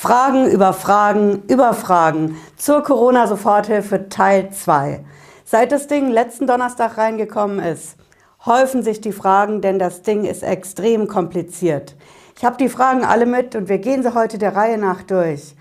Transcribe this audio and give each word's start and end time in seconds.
Fragen 0.00 0.50
über 0.50 0.72
Fragen 0.72 1.42
über 1.46 1.74
Fragen 1.74 2.38
zur 2.56 2.82
Corona-Soforthilfe 2.82 4.08
Teil 4.08 4.48
2. 4.50 5.04
Seit 5.44 5.72
das 5.72 5.88
Ding 5.88 6.08
letzten 6.08 6.46
Donnerstag 6.46 6.96
reingekommen 6.96 7.58
ist, 7.58 7.98
häufen 8.46 8.82
sich 8.82 9.02
die 9.02 9.12
Fragen, 9.12 9.60
denn 9.60 9.78
das 9.78 10.00
Ding 10.00 10.24
ist 10.24 10.42
extrem 10.42 11.06
kompliziert. 11.06 11.96
Ich 12.34 12.46
habe 12.46 12.56
die 12.56 12.70
Fragen 12.70 13.04
alle 13.04 13.26
mit 13.26 13.54
und 13.54 13.68
wir 13.68 13.76
gehen 13.76 14.02
sie 14.02 14.14
heute 14.14 14.38
der 14.38 14.56
Reihe 14.56 14.78
nach 14.78 15.02
durch. 15.02 15.54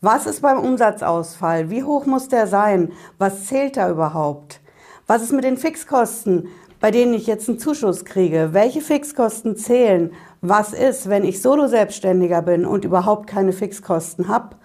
Was 0.00 0.26
ist 0.26 0.42
beim 0.42 0.58
Umsatzausfall? 0.58 1.70
Wie 1.70 1.84
hoch 1.84 2.04
muss 2.04 2.26
der 2.26 2.48
sein? 2.48 2.90
Was 3.18 3.46
zählt 3.46 3.76
da 3.76 3.88
überhaupt? 3.88 4.60
Was 5.06 5.22
ist 5.22 5.32
mit 5.32 5.44
den 5.44 5.56
Fixkosten, 5.56 6.48
bei 6.80 6.90
denen 6.90 7.14
ich 7.14 7.28
jetzt 7.28 7.48
einen 7.48 7.60
Zuschuss 7.60 8.04
kriege? 8.04 8.48
Welche 8.50 8.80
Fixkosten 8.80 9.56
zählen? 9.56 10.12
Was 10.46 10.74
ist, 10.74 11.08
wenn 11.08 11.24
ich 11.24 11.40
Solo-Selbstständiger 11.40 12.42
bin 12.42 12.66
und 12.66 12.84
überhaupt 12.84 13.26
keine 13.26 13.54
Fixkosten 13.54 14.28
habe? 14.28 14.56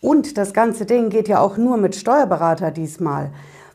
Und 0.00 0.38
das 0.38 0.54
ganze 0.54 0.86
Ding 0.86 1.10
geht 1.10 1.28
ja 1.28 1.40
auch 1.40 1.58
nur 1.58 1.76
mit 1.76 1.94
Steuerberater 1.94 2.70
diesmal. 2.70 3.32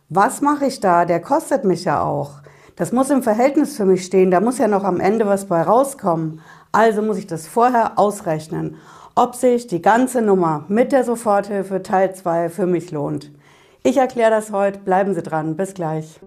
Was 0.10 0.42
mache 0.42 0.66
ich 0.66 0.80
da? 0.80 1.06
Der 1.06 1.22
kostet 1.22 1.64
mich 1.64 1.84
ja 1.84 2.02
auch. 2.02 2.40
Das 2.78 2.92
muss 2.92 3.12
im 3.12 3.22
Verhältnis 3.22 3.78
für 3.78 3.86
mich 3.86 4.04
stehen. 4.04 4.32
Da 4.32 4.40
muss 4.40 4.58
ja 4.58 4.68
noch 4.68 4.84
am 4.84 5.00
Ende 5.00 5.28
was 5.28 5.46
bei 5.46 5.62
rauskommen. 5.62 6.42
Also 6.72 7.04
muss 7.04 7.20
ich 7.20 7.28
das 7.28 7.46
vorher 7.46 8.00
ausrechnen, 8.00 8.78
ob 9.14 9.36
sich 9.36 9.68
die 9.68 9.84
ganze 9.84 10.24
Nummer 10.24 10.66
mit 10.68 10.92
der 10.92 11.04
Soforthilfe 11.04 11.84
Teil 11.84 12.16
2 12.16 12.50
für 12.50 12.66
mich 12.66 12.90
lohnt. 12.90 13.30
Ich 13.84 13.98
erkläre 13.98 14.32
das 14.32 14.52
heute. 14.52 14.80
Bleiben 14.80 15.14
Sie 15.14 15.22
dran. 15.22 15.56
Bis 15.58 15.76
gleich. 15.76 16.20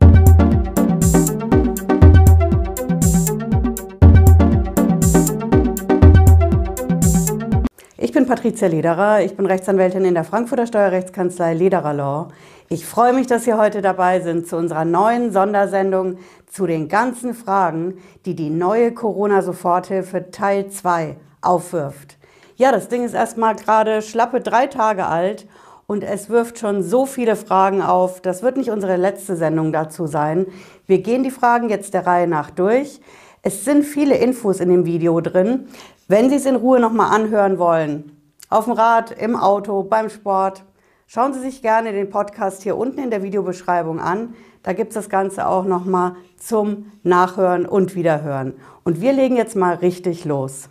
Bin 8.15 8.27
Patricia 8.27 8.69
Lederer. 8.69 9.23
Ich 9.23 9.37
bin 9.37 9.45
Rechtsanwältin 9.45 10.05
in 10.05 10.15
der 10.15 10.23
Frankfurter 10.23 10.69
Steuerrechtskanzlei 10.69 11.53
Lederer 11.53 11.93
Law. 11.93 12.29
Ich 12.69 12.87
freue 12.87 13.13
mich, 13.13 13.27
dass 13.27 13.43
Sie 13.43 13.55
heute 13.55 13.83
dabei 13.83 14.21
sind 14.21 14.47
zu 14.47 14.57
unserer 14.57 14.85
neuen 14.85 15.33
Sondersendung 15.33 16.19
zu 16.47 16.69
den 16.69 16.89
ganzen 16.89 17.35
Fragen, 17.35 17.99
die 18.25 18.37
die 18.37 18.51
neue 18.51 18.93
Corona-Soforthilfe 18.93 20.31
Teil 20.31 20.69
2 20.69 21.17
aufwirft. 21.41 22.17
Ja, 22.55 22.71
das 22.71 22.87
Ding 22.87 23.05
ist 23.05 23.15
erstmal 23.15 23.57
gerade 23.57 24.01
schlappe 24.01 24.41
drei 24.41 24.69
Tage 24.69 25.07
alt 25.07 25.49
und 25.89 26.05
es 26.05 26.31
wirft 26.31 26.61
schon 26.61 26.85
so 26.85 27.07
viele 27.07 27.35
Fragen 27.35 27.83
auf. 27.83 28.21
Das 28.21 28.45
wird 28.45 28.57
nicht 28.57 28.71
unsere 28.71 28.95
letzte 28.97 29.35
Sendung 29.35 29.73
dazu 29.73 30.07
sein. 30.07 30.47
Wir 30.87 30.99
gehen 30.99 31.25
die 31.25 31.33
Fragen 31.33 31.69
jetzt 31.69 31.95
der 31.95 32.07
Reihe 32.07 32.29
nach 32.29 32.51
durch. 32.51 33.01
Es 33.47 33.63
sind 33.63 33.85
viele 33.85 34.17
Infos 34.17 34.59
in 34.59 34.71
dem 34.71 34.87
Video 34.87 35.21
drin. 35.21 35.69
Wenn 36.09 36.31
Sie 36.31 36.37
es 36.37 36.47
in 36.47 36.57
Ruhe 36.57 36.81
nochmal 36.81 37.15
anhören 37.15 37.59
wollen, 37.59 38.17
auf 38.49 38.65
dem 38.65 38.73
Rad, 38.73 39.11
im 39.11 39.37
Auto, 39.37 39.83
beim 39.83 40.09
Sport, 40.09 40.65
schauen 41.07 41.35
Sie 41.35 41.41
sich 41.41 41.61
gerne 41.61 41.93
den 41.93 42.09
Podcast 42.09 42.63
hier 42.63 42.79
unten 42.79 43.01
in 43.01 43.11
der 43.11 43.23
Videobeschreibung 43.23 44.01
an. 44.01 44.33
Da 44.63 44.73
gibt 44.73 44.93
es 44.93 44.95
das 44.95 45.11
Ganze 45.11 45.47
auch 45.47 45.67
nochmal 45.67 46.17
zum 46.39 46.91
Nachhören 47.03 47.67
und 47.67 47.95
Wiederhören. 47.95 48.55
Und 48.83 49.03
wir 49.03 49.13
legen 49.13 49.37
jetzt 49.37 49.57
mal 49.57 49.75
richtig 49.75 50.25
los. 50.25 50.71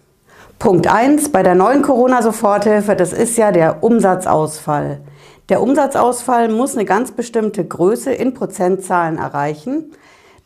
Punkt 0.58 0.88
1 0.88 1.32
bei 1.32 1.44
der 1.44 1.54
neuen 1.54 1.84
Corona-Soforthilfe, 1.84 2.96
das 2.96 3.14
ist 3.14 3.38
ja 3.38 3.52
der 3.52 3.84
Umsatzausfall. 3.84 5.00
Der 5.50 5.62
Umsatzausfall 5.62 6.50
muss 6.50 6.76
eine 6.76 6.86
ganz 6.86 7.12
bestimmte 7.12 7.64
Größe 7.64 8.12
in 8.12 8.34
Prozentzahlen 8.34 9.20
erreichen. 9.20 9.92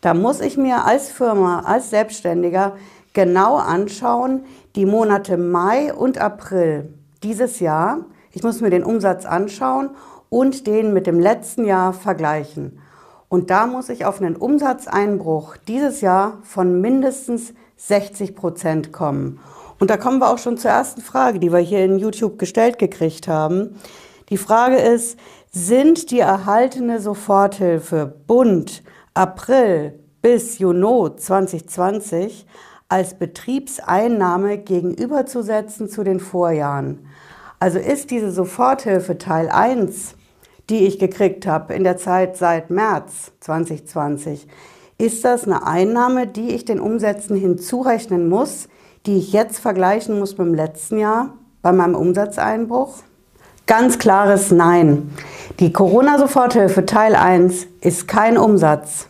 Da 0.02 0.14
muss 0.14 0.42
ich 0.42 0.58
mir 0.58 0.86
als 0.86 1.10
Firma, 1.10 1.62
als 1.62 1.90
Selbstständiger 1.90 2.78
genau 3.14 3.56
anschauen, 3.56 4.44
die 4.76 4.86
Monate 4.86 5.38
Mai 5.38 5.94
und 5.94 6.20
April 6.20 6.94
dieses 7.24 7.60
Jahr. 7.60 8.06
Ich 8.32 8.44
muss 8.44 8.62
mir 8.62 8.70
den 8.70 8.84
Umsatz 8.84 9.26
anschauen 9.26 9.90
und 10.30 10.68
den 10.68 10.94
mit 10.94 11.08
dem 11.08 11.20
letzten 11.20 11.66
Jahr 11.66 11.94
vergleichen. 11.94 12.80
Und 13.30 13.50
da 13.50 13.68
muss 13.68 13.90
ich 13.90 14.06
auf 14.06 14.22
einen 14.22 14.36
Umsatzeinbruch 14.36 15.58
dieses 15.68 16.02
Jahr 16.02 16.38
von 16.44 16.80
mindestens 16.80 17.54
60 17.78 18.36
Prozent 18.36 18.94
kommen. 18.94 19.40
Und 19.80 19.90
da 19.90 19.98
kommen 19.98 20.20
wir 20.20 20.30
auch 20.30 20.38
schon 20.38 20.58
zur 20.58 20.72
ersten 20.72 21.02
Frage, 21.02 21.40
die 21.40 21.52
wir 21.52 21.60
hier 21.60 21.84
in 21.84 22.00
YouTube 22.00 22.40
gestellt 22.40 22.80
gekriegt 22.80 23.28
haben. 23.28 23.76
Die 24.30 24.38
Frage 24.38 24.78
ist, 24.78 25.20
sind 25.52 26.12
die 26.12 26.20
erhaltene 26.20 27.00
Soforthilfe 27.00 28.14
Bund 28.28 28.84
April 29.18 30.00
bis 30.22 30.60
Juni 30.60 31.16
2020 31.16 32.46
als 32.88 33.16
Betriebseinnahme 33.16 34.60
gegenüberzusetzen 34.60 35.90
zu 35.90 36.04
den 36.04 36.20
Vorjahren? 36.20 37.08
Also 37.60 37.80
ist 37.80 38.12
diese 38.12 38.32
Soforthilfe 38.32 39.18
Teil 39.18 39.50
1, 39.50 40.14
die 40.70 40.86
ich 40.86 41.00
gekriegt 41.00 41.48
habe 41.48 41.74
in 41.74 41.84
der 41.84 41.98
Zeit 41.98 42.38
seit 42.38 42.70
März 42.70 43.32
2020, 43.40 44.48
ist 45.00 45.26
das 45.26 45.46
eine 45.46 45.66
Einnahme, 45.66 46.28
die 46.28 46.50
ich 46.52 46.66
den 46.66 46.80
Umsätzen 46.80 47.36
hinzurechnen 47.36 48.30
muss, 48.30 48.70
die 49.08 49.18
ich 49.18 49.34
jetzt 49.34 49.58
vergleichen 49.58 50.20
muss 50.20 50.38
mit 50.38 50.46
dem 50.46 50.54
letzten 50.54 51.00
Jahr 51.00 51.34
bei 51.64 51.72
meinem 51.72 51.96
Umsatzeinbruch? 51.96 53.00
Ganz 53.68 54.00
klares 54.00 54.50
Nein. 54.50 55.14
Die 55.60 55.74
Corona-Soforthilfe 55.74 56.86
Teil 56.86 57.18
1 57.18 57.68
ist 57.82 58.08
kein 58.08 58.38
Umsatz. 58.38 59.10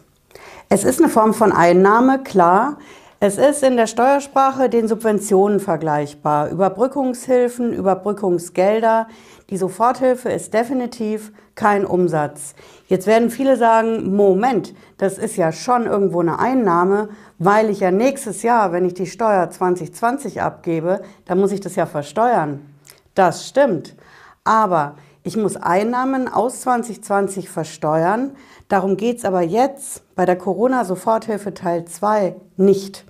Es 0.68 0.84
ist 0.84 1.00
eine 1.00 1.09
Form 1.09 1.35
von 1.35 1.51
Einnahme, 1.51 2.23
klar. 2.23 2.78
Es 3.19 3.38
ist 3.38 3.62
in 3.62 3.78
der 3.78 3.85
Steuersprache 3.85 4.67
den 4.67 4.88
Subventionen 4.88 5.59
vergleichbar. 5.59 6.50
Überbrückungshilfen, 6.50 7.72
Überbrückungsgelder. 7.72 9.07
Die 9.51 9.57
Soforthilfe 9.57 10.29
ist 10.29 10.56
definitiv 10.56 11.31
kein 11.53 11.85
Umsatz. 11.85 12.56
Jetzt 12.88 13.06
werden 13.06 13.29
viele 13.29 13.57
sagen, 13.57 14.16
Moment, 14.16 14.73
das 14.97 15.19
ist 15.19 15.38
ja 15.38 15.51
schon 15.51 15.85
irgendwo 15.85 16.19
eine 16.22 16.40
Einnahme, 16.40 17.09
weil 17.38 17.69
ich 17.69 17.81
ja 17.81 17.91
nächstes 17.91 18.41
Jahr, 18.41 18.72
wenn 18.72 18.85
ich 18.85 18.96
die 18.96 19.06
Steuer 19.06 19.51
2020 19.51 20.41
abgebe, 20.41 21.01
dann 21.25 21.40
muss 21.40 21.51
ich 21.51 21.59
das 21.59 21.75
ja 21.75 21.85
versteuern. 21.85 22.62
Das 23.13 23.47
stimmt. 23.47 23.96
Aber 24.47 24.96
ich 25.24 25.35
muss 25.35 25.58
Einnahmen 25.58 26.30
aus 26.30 26.62
2020 26.62 27.50
versteuern. 27.50 28.31
Darum 28.69 28.96
geht 28.96 29.18
es 29.18 29.25
aber 29.25 29.41
jetzt 29.41 30.03
bei 30.16 30.25
der 30.25 30.38
Corona-Soforthilfe 30.38 31.53
Teil 31.53 31.84
2 31.84 32.38
nicht. 32.56 33.03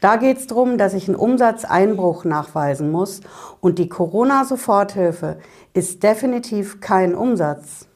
Da 0.00 0.16
geht 0.16 0.38
es 0.38 0.46
darum, 0.46 0.78
dass 0.78 0.94
ich 0.94 1.06
einen 1.06 1.16
Umsatzeinbruch 1.16 2.24
nachweisen 2.24 2.90
muss 2.90 3.20
und 3.60 3.78
die 3.78 3.90
Corona-Soforthilfe 3.90 5.36
ist 5.74 6.02
definitiv 6.02 6.80
kein 6.80 7.14
Umsatz. 7.14 7.86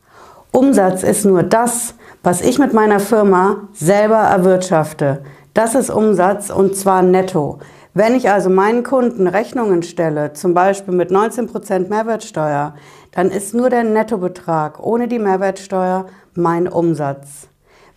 Umsatz 0.50 1.02
ist 1.02 1.24
nur 1.24 1.42
das, 1.42 1.94
was 2.22 2.42
ich 2.42 2.58
mit 2.58 2.74
meiner 2.74 3.00
Firma 3.00 3.68
selber 3.72 4.18
erwirtschafte. 4.18 5.22
Das 5.54 5.74
ist 5.74 5.88
Umsatz 5.88 6.50
und 6.50 6.76
zwar 6.76 7.02
netto. 7.02 7.58
Wenn 7.94 8.14
ich 8.14 8.30
also 8.30 8.48
meinen 8.48 8.84
Kunden 8.84 9.26
Rechnungen 9.26 9.82
stelle, 9.82 10.32
zum 10.32 10.54
Beispiel 10.54 10.94
mit 10.94 11.10
19% 11.10 11.90
Mehrwertsteuer, 11.90 12.74
dann 13.10 13.30
ist 13.30 13.52
nur 13.52 13.68
der 13.68 13.84
Nettobetrag 13.84 14.80
ohne 14.82 15.08
die 15.08 15.18
Mehrwertsteuer 15.18 16.06
mein 16.34 16.68
Umsatz. 16.68 17.48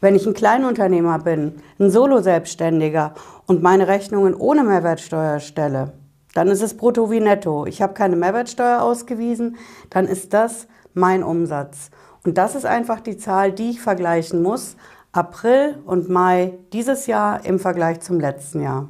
Wenn 0.02 0.16
ich 0.16 0.28
ein 0.28 0.34
Kleinunternehmer 0.34 1.20
bin, 1.20 1.62
ein 1.80 1.92
Solo-Selbstständiger 1.92 3.14
und 3.48 3.64
meine 3.64 3.88
Rechnungen 3.88 4.34
ohne 4.34 4.66
Mehrwertsteuer 4.66 5.40
stelle, 5.40 5.94
dann 6.34 6.50
ist 6.50 6.62
es 6.62 6.76
brutto 6.76 7.10
wie 7.10 7.22
netto. 7.22 7.66
Ich 7.66 7.82
habe 7.82 7.94
keine 7.94 8.18
Mehrwertsteuer 8.18 8.82
ausgewiesen, 8.82 9.56
dann 9.92 10.08
ist 10.08 10.34
das 10.34 10.68
mein 10.94 11.24
Umsatz. 11.24 11.90
Und 12.26 12.38
das 12.38 12.56
ist 12.56 12.66
einfach 12.66 13.00
die 13.00 13.16
Zahl, 13.16 13.54
die 13.54 13.70
ich 13.70 13.82
vergleichen 13.82 14.44
muss. 14.44 14.76
April 15.14 15.78
und 15.86 16.10
Mai 16.10 16.60
dieses 16.74 17.08
Jahr 17.08 17.46
im 17.46 17.60
Vergleich 17.60 18.02
zum 18.02 18.20
letzten 18.20 18.62
Jahr. 18.62 18.90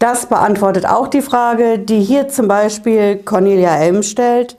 Das 0.00 0.24
beantwortet 0.24 0.86
auch 0.86 1.08
die 1.08 1.20
Frage, 1.20 1.78
die 1.78 2.00
hier 2.00 2.26
zum 2.26 2.48
Beispiel 2.48 3.16
Cornelia 3.16 3.76
Elm 3.76 4.02
stellt. 4.02 4.56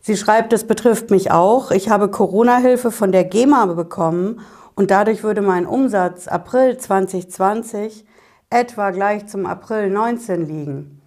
Sie 0.00 0.16
schreibt, 0.16 0.52
es 0.52 0.64
betrifft 0.64 1.10
mich 1.10 1.32
auch. 1.32 1.72
Ich 1.72 1.90
habe 1.90 2.08
Corona-Hilfe 2.08 2.92
von 2.92 3.10
der 3.10 3.24
GEMA 3.24 3.66
bekommen 3.66 4.42
und 4.76 4.92
dadurch 4.92 5.24
würde 5.24 5.42
mein 5.42 5.66
Umsatz 5.66 6.28
April 6.28 6.78
2020 6.78 8.04
etwa 8.48 8.92
gleich 8.92 9.26
zum 9.26 9.44
April 9.46 9.90
19 9.90 10.46
liegen. 10.46 11.02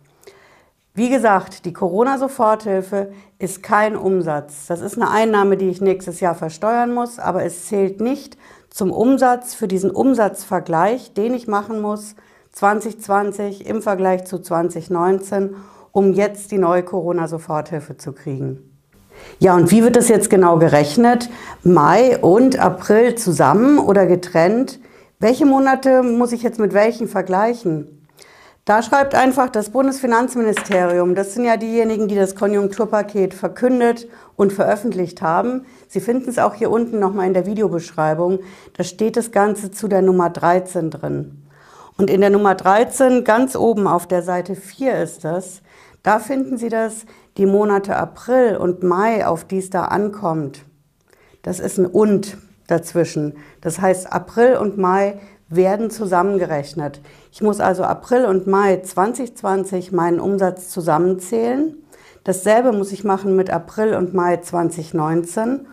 Wie 0.93 1.09
gesagt, 1.09 1.63
die 1.63 1.71
Corona-Soforthilfe 1.71 3.13
ist 3.37 3.63
kein 3.63 3.95
Umsatz. 3.95 4.65
Das 4.67 4.81
ist 4.81 4.97
eine 4.97 5.09
Einnahme, 5.09 5.55
die 5.55 5.69
ich 5.69 5.79
nächstes 5.79 6.19
Jahr 6.19 6.35
versteuern 6.35 6.93
muss, 6.93 7.17
aber 7.17 7.45
es 7.45 7.67
zählt 7.67 8.01
nicht 8.01 8.35
zum 8.69 8.91
Umsatz 8.91 9.53
für 9.53 9.69
diesen 9.69 9.89
Umsatzvergleich, 9.89 11.13
den 11.13 11.33
ich 11.33 11.47
machen 11.47 11.79
muss 11.79 12.15
2020 12.51 13.67
im 13.67 13.81
Vergleich 13.81 14.25
zu 14.25 14.39
2019, 14.39 15.55
um 15.91 16.13
jetzt 16.13 16.51
die 16.51 16.57
neue 16.57 16.83
Corona-Soforthilfe 16.83 17.97
zu 17.97 18.13
kriegen. 18.13 18.69
Ja, 19.39 19.55
und 19.55 19.71
wie 19.71 19.83
wird 19.83 19.95
das 19.95 20.07
jetzt 20.07 20.29
genau 20.29 20.57
gerechnet? 20.57 21.29
Mai 21.63 22.17
und 22.19 22.57
April 22.59 23.15
zusammen 23.15 23.79
oder 23.79 24.05
getrennt? 24.05 24.79
Welche 25.19 25.45
Monate 25.45 26.03
muss 26.03 26.31
ich 26.31 26.43
jetzt 26.43 26.59
mit 26.59 26.73
welchen 26.73 27.07
vergleichen? 27.07 27.99
Da 28.65 28.83
schreibt 28.83 29.15
einfach 29.15 29.49
das 29.49 29.71
Bundesfinanzministerium, 29.71 31.15
das 31.15 31.33
sind 31.33 31.43
ja 31.43 31.57
diejenigen, 31.57 32.07
die 32.07 32.15
das 32.15 32.35
Konjunkturpaket 32.35 33.33
verkündet 33.33 34.07
und 34.35 34.53
veröffentlicht 34.53 35.23
haben. 35.23 35.65
Sie 35.87 35.99
finden 35.99 36.29
es 36.29 36.37
auch 36.37 36.53
hier 36.53 36.69
unten 36.69 36.99
nochmal 36.99 37.25
in 37.25 37.33
der 37.33 37.47
Videobeschreibung. 37.47 38.39
Da 38.77 38.83
steht 38.83 39.17
das 39.17 39.31
Ganze 39.31 39.71
zu 39.71 39.87
der 39.87 40.03
Nummer 40.03 40.29
13 40.29 40.91
drin. 40.91 41.48
Und 41.99 42.09
in 42.09 42.21
der 42.21 42.29
Nummer 42.29 42.55
13, 42.55 43.25
ganz 43.25 43.57
oben 43.57 43.85
auf 43.85 44.07
der 44.07 44.23
Seite 44.23 44.55
4 44.55 45.03
ist 45.03 45.25
das, 45.25 45.61
da 46.01 46.19
finden 46.19 46.57
Sie 46.57 46.69
das, 46.69 47.05
die 47.35 47.45
Monate 47.45 47.97
April 47.97 48.55
und 48.55 48.83
Mai, 48.83 49.27
auf 49.27 49.43
die 49.43 49.57
es 49.57 49.69
da 49.69 49.83
ankommt. 49.83 50.63
Das 51.41 51.59
ist 51.59 51.77
ein 51.77 51.85
Und 51.85 52.37
dazwischen. 52.67 53.33
Das 53.59 53.81
heißt, 53.81 54.13
April 54.13 54.55
und 54.55 54.77
Mai 54.77 55.19
werden 55.49 55.89
zusammengerechnet. 55.89 57.01
Ich 57.33 57.41
muss 57.41 57.59
also 57.59 57.83
April 57.83 58.23
und 58.27 58.47
Mai 58.47 58.77
2020 58.77 59.91
meinen 59.91 60.21
Umsatz 60.21 60.69
zusammenzählen. 60.69 61.75
Dasselbe 62.23 62.71
muss 62.71 62.93
ich 62.93 63.03
machen 63.03 63.35
mit 63.35 63.49
April 63.49 63.93
und 63.95 64.13
Mai 64.13 64.37
2019. 64.37 65.67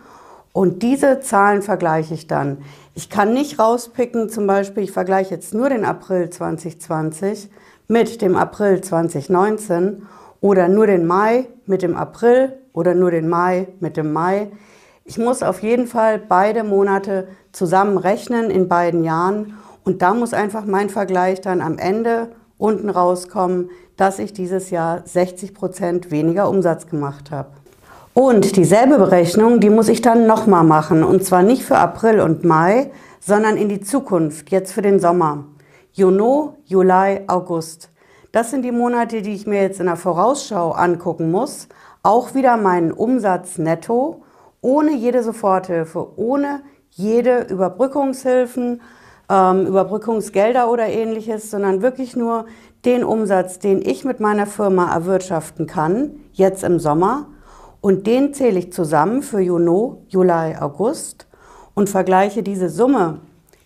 Und 0.51 0.83
diese 0.83 1.21
Zahlen 1.21 1.61
vergleiche 1.61 2.15
ich 2.15 2.27
dann. 2.27 2.57
Ich 2.97 3.11
kann 3.11 3.31
nicht 3.31 3.59
rauspicken, 3.59 4.27
zum 4.27 4.47
Beispiel, 4.47 4.81
ich 4.81 4.91
vergleiche 4.91 5.35
jetzt 5.35 5.53
nur 5.53 5.69
den 5.69 5.85
April 5.85 6.31
2020 6.31 7.47
mit 7.87 8.23
dem 8.23 8.35
April 8.35 8.81
2019 8.81 10.07
oder 10.41 10.67
nur 10.67 10.87
den 10.87 11.05
Mai 11.05 11.45
mit 11.67 11.83
dem 11.83 11.95
April 11.95 12.57
oder 12.73 12.95
nur 12.95 13.11
den 13.11 13.29
Mai 13.29 13.67
mit 13.81 13.97
dem 13.97 14.13
Mai. 14.13 14.51
Ich 15.05 15.19
muss 15.19 15.43
auf 15.43 15.61
jeden 15.61 15.85
Fall 15.85 16.17
beide 16.17 16.63
Monate 16.63 17.27
zusammen 17.51 17.99
rechnen 17.99 18.49
in 18.49 18.67
beiden 18.67 19.03
Jahren 19.03 19.53
und 19.83 20.01
da 20.01 20.15
muss 20.15 20.33
einfach 20.33 20.65
mein 20.65 20.89
Vergleich 20.89 21.39
dann 21.39 21.61
am 21.61 21.77
Ende 21.77 22.31
unten 22.57 22.89
rauskommen, 22.89 23.69
dass 23.95 24.17
ich 24.17 24.33
dieses 24.33 24.71
Jahr 24.71 25.03
60 25.05 25.53
Prozent 25.53 26.09
weniger 26.09 26.49
Umsatz 26.49 26.87
gemacht 26.87 27.29
habe. 27.29 27.51
Und 28.19 28.55
dieselbe 28.55 28.97
Berechnung, 28.97 29.59
die 29.59 29.69
muss 29.69 29.89
ich 29.89 30.01
dann 30.01 30.25
nochmal 30.25 30.63
machen. 30.63 31.03
Und 31.03 31.23
zwar 31.23 31.43
nicht 31.43 31.63
für 31.63 31.77
April 31.77 32.19
und 32.19 32.43
Mai, 32.43 32.89
sondern 33.19 33.57
in 33.57 33.69
die 33.69 33.79
Zukunft, 33.79 34.49
jetzt 34.49 34.73
für 34.73 34.81
den 34.81 34.99
Sommer. 34.99 35.43
Juni, 35.93 36.49
Juli, 36.65 37.21
August. 37.27 37.91
Das 38.31 38.49
sind 38.49 38.63
die 38.63 38.71
Monate, 38.71 39.21
die 39.21 39.35
ich 39.35 39.45
mir 39.45 39.61
jetzt 39.61 39.79
in 39.79 39.85
der 39.85 39.97
Vorausschau 39.97 40.71
angucken 40.71 41.29
muss. 41.29 41.67
Auch 42.01 42.33
wieder 42.33 42.57
meinen 42.57 42.91
Umsatz 42.91 43.59
netto, 43.59 44.23
ohne 44.61 44.95
jede 44.95 45.21
Soforthilfe, 45.21 46.07
ohne 46.15 46.63
jede 46.89 47.41
Überbrückungshilfen, 47.41 48.81
ähm, 49.29 49.67
Überbrückungsgelder 49.67 50.71
oder 50.71 50.87
ähnliches, 50.87 51.51
sondern 51.51 51.83
wirklich 51.83 52.15
nur 52.15 52.47
den 52.83 53.03
Umsatz, 53.03 53.59
den 53.59 53.79
ich 53.79 54.05
mit 54.05 54.19
meiner 54.19 54.47
Firma 54.47 54.91
erwirtschaften 54.91 55.67
kann, 55.67 56.15
jetzt 56.33 56.63
im 56.63 56.79
Sommer. 56.79 57.27
Und 57.87 58.05
den 58.05 58.33
zähle 58.33 58.59
ich 58.59 58.73
zusammen 58.73 59.21
für 59.21 59.39
Juni, 59.39 59.95
Juli, 60.09 60.57
August 60.59 61.25
und 61.73 61.89
vergleiche 61.89 62.43
diese 62.43 62.67
Summe 62.67 63.21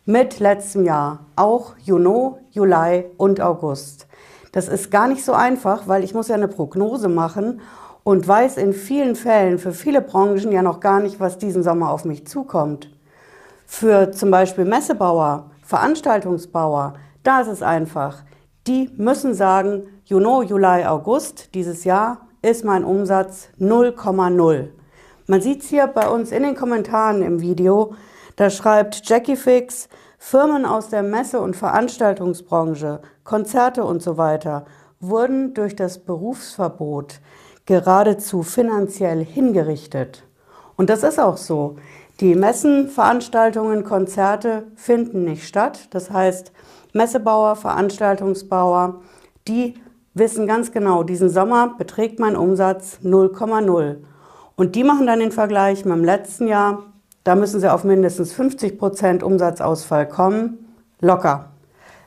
mit 0.05 0.39
letztem 0.39 0.85
Jahr, 0.85 1.25
auch 1.35 1.73
Juni, 1.79 2.35
Juli 2.51 3.05
und 3.17 3.41
August. 3.41 4.05
Das 4.51 4.67
ist 4.67 4.91
gar 4.91 5.07
nicht 5.07 5.25
so 5.25 5.33
einfach, 5.33 5.87
weil 5.87 6.03
ich 6.03 6.13
muss 6.13 6.27
ja 6.27 6.35
eine 6.35 6.47
Prognose 6.47 7.09
machen 7.09 7.61
und 8.03 8.27
weiß 8.27 8.57
in 8.57 8.73
vielen 8.73 9.15
Fällen 9.15 9.57
für 9.57 9.71
viele 9.71 10.03
Branchen 10.03 10.51
ja 10.51 10.61
noch 10.61 10.81
gar 10.81 10.99
nicht, 10.99 11.19
was 11.19 11.39
diesen 11.39 11.63
Sommer 11.63 11.89
auf 11.89 12.05
mich 12.05 12.27
zukommt. 12.27 12.91
Für 13.65 14.11
zum 14.11 14.29
Beispiel 14.29 14.65
Messebauer 14.65 15.49
Veranstaltungsbauer, 15.63 16.93
da 17.23 17.41
ist 17.41 17.47
es 17.47 17.63
einfach. 17.63 18.21
Die 18.67 18.91
müssen 18.97 19.33
sagen, 19.33 19.81
Juni, 20.05 20.45
Juli, 20.45 20.85
August 20.85 21.55
dieses 21.55 21.85
Jahr 21.85 22.27
ist 22.41 22.65
mein 22.65 22.83
Umsatz 22.83 23.49
0,0. 23.59 24.69
Man 25.27 25.41
sieht 25.41 25.61
es 25.61 25.69
hier 25.69 25.87
bei 25.87 26.07
uns 26.09 26.31
in 26.31 26.43
den 26.43 26.55
Kommentaren 26.55 27.21
im 27.21 27.41
Video. 27.41 27.93
Da 28.35 28.49
schreibt 28.49 29.07
Jackie 29.07 29.35
Fix, 29.35 29.87
Firmen 30.17 30.65
aus 30.65 30.89
der 30.89 31.03
Messe- 31.03 31.39
und 31.39 31.55
Veranstaltungsbranche, 31.55 33.01
Konzerte 33.23 33.83
und 33.83 34.01
so 34.01 34.17
weiter 34.17 34.65
wurden 34.99 35.53
durch 35.53 35.75
das 35.75 35.99
Berufsverbot 35.99 37.21
geradezu 37.65 38.43
finanziell 38.43 39.23
hingerichtet. 39.23 40.23
Und 40.77 40.89
das 40.89 41.03
ist 41.03 41.19
auch 41.19 41.37
so. 41.37 41.77
Die 42.19 42.35
Messen, 42.35 42.87
Veranstaltungen, 42.87 43.83
Konzerte 43.83 44.67
finden 44.75 45.23
nicht 45.23 45.47
statt. 45.47 45.87
Das 45.89 46.11
heißt, 46.11 46.51
Messebauer, 46.93 47.55
Veranstaltungsbauer, 47.55 49.01
die 49.47 49.75
wissen 50.13 50.47
ganz 50.47 50.71
genau, 50.71 51.03
diesen 51.03 51.29
Sommer 51.29 51.75
beträgt 51.77 52.19
mein 52.19 52.35
Umsatz 52.35 52.99
0,0. 53.03 53.97
Und 54.55 54.75
die 54.75 54.83
machen 54.83 55.07
dann 55.07 55.19
den 55.19 55.31
Vergleich 55.31 55.85
mit 55.85 55.95
dem 55.95 56.03
letzten 56.03 56.47
Jahr. 56.47 56.83
Da 57.23 57.35
müssen 57.35 57.59
sie 57.59 57.71
auf 57.71 57.83
mindestens 57.83 58.33
50 58.33 58.77
Prozent 58.77 59.23
Umsatzausfall 59.23 60.07
kommen. 60.07 60.73
Locker. 60.99 61.51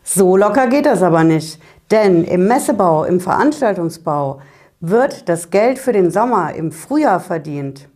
So 0.02 0.36
locker 0.36 0.66
geht 0.68 0.86
das 0.86 1.02
aber 1.02 1.24
nicht. 1.24 1.60
Denn 1.90 2.24
im 2.24 2.46
Messebau, 2.46 3.04
im 3.04 3.20
Veranstaltungsbau 3.20 4.40
wird 4.80 5.28
das 5.28 5.50
Geld 5.50 5.78
für 5.78 5.92
den 5.92 6.10
Sommer 6.10 6.54
im 6.54 6.72
Frühjahr 6.72 7.20
verdient. 7.20 7.88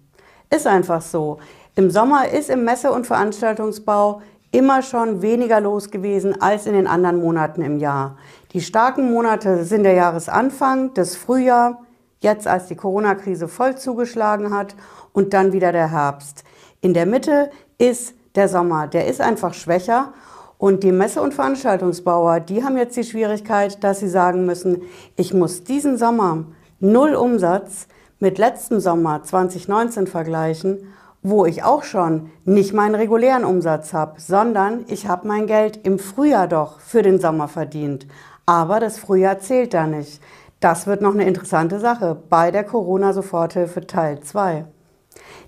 Ist 0.51 0.67
einfach 0.67 1.03
so. 1.03 1.39
Im 1.75 1.91
Sommer 1.91 2.29
ist 2.29 2.49
im 2.51 2.65
Messe- 2.65 2.91
und 2.91 3.07
Veranstaltungsbau 3.07 4.23
immer 4.51 4.83
schon 4.83 5.21
weniger 5.21 5.61
los 5.61 5.91
gewesen 5.91 6.41
als 6.41 6.67
in 6.67 6.73
den 6.73 6.87
anderen 6.87 7.21
Monaten 7.21 7.63
im 7.63 7.79
Jahr. 7.79 8.17
Die 8.55 8.63
starken 8.63 9.13
Monate 9.13 9.63
sind 9.65 9.83
der 9.83 9.93
Jahresanfang, 9.93 10.95
das 10.95 11.17
Frühjahr, 11.17 11.83
jetzt 12.21 12.47
als 12.47 12.67
die 12.67 12.77
Corona-Krise 12.77 13.47
voll 13.47 13.77
zugeschlagen 13.77 14.55
hat 14.55 14.75
und 15.13 15.35
dann 15.35 15.53
wieder 15.53 15.71
der 15.71 15.91
Herbst. 15.91 16.45
In 16.81 16.95
der 16.95 17.05
Mitte 17.05 17.51
ist 17.77 18.15
der 18.37 18.49
Sommer, 18.49 18.87
der 18.87 19.07
ist 19.07 19.21
einfach 19.21 19.53
schwächer 19.53 20.15
und 20.57 20.83
die 20.83 20.93
Messe- 20.93 21.21
und 21.21 21.35
Veranstaltungsbauer, 21.35 22.41
die 22.41 22.65
haben 22.65 22.79
jetzt 22.79 22.97
die 22.97 23.05
Schwierigkeit, 23.05 23.85
dass 23.85 24.01
sie 24.01 24.09
sagen 24.09 24.47
müssen, 24.47 24.81
ich 25.17 25.35
muss 25.35 25.65
diesen 25.65 25.99
Sommer 25.99 26.47
null 26.81 27.17
Umsatz 27.17 27.87
mit 28.19 28.39
letztem 28.39 28.81
Sommer 28.81 29.23
2019 29.23 30.07
vergleichen 30.07 30.89
wo 31.23 31.47
ich 31.47 31.65
auch 31.65 31.83
schon 31.83 32.31
nicht 32.45 32.73
meinen 32.73 32.95
regulären 32.95 33.45
Umsatz 33.45 33.93
habe, 33.93 34.21
sondern 34.21 34.85
ich 34.89 35.09
habe 35.09 35.27
mein 35.27 35.47
Geld 35.47 35.81
im 35.85 35.99
Frühjahr 35.99 36.47
doch 36.47 36.81
für 36.81 37.03
den 37.03 37.21
Sommer 37.21 37.49
verdient. 37.49 38.07
Aber 38.49 38.81
das 38.81 38.99
Frühjahr 38.99 39.41
zählt 39.41 39.75
da 39.75 39.87
nicht. 39.87 40.23
Das 40.59 40.87
wird 40.87 41.03
noch 41.03 41.13
eine 41.13 41.27
interessante 41.27 41.79
Sache 41.79 42.17
bei 42.31 42.51
der 42.51 42.65
Corona-Soforthilfe 42.65 43.87
Teil 43.87 44.21
2. 44.21 44.65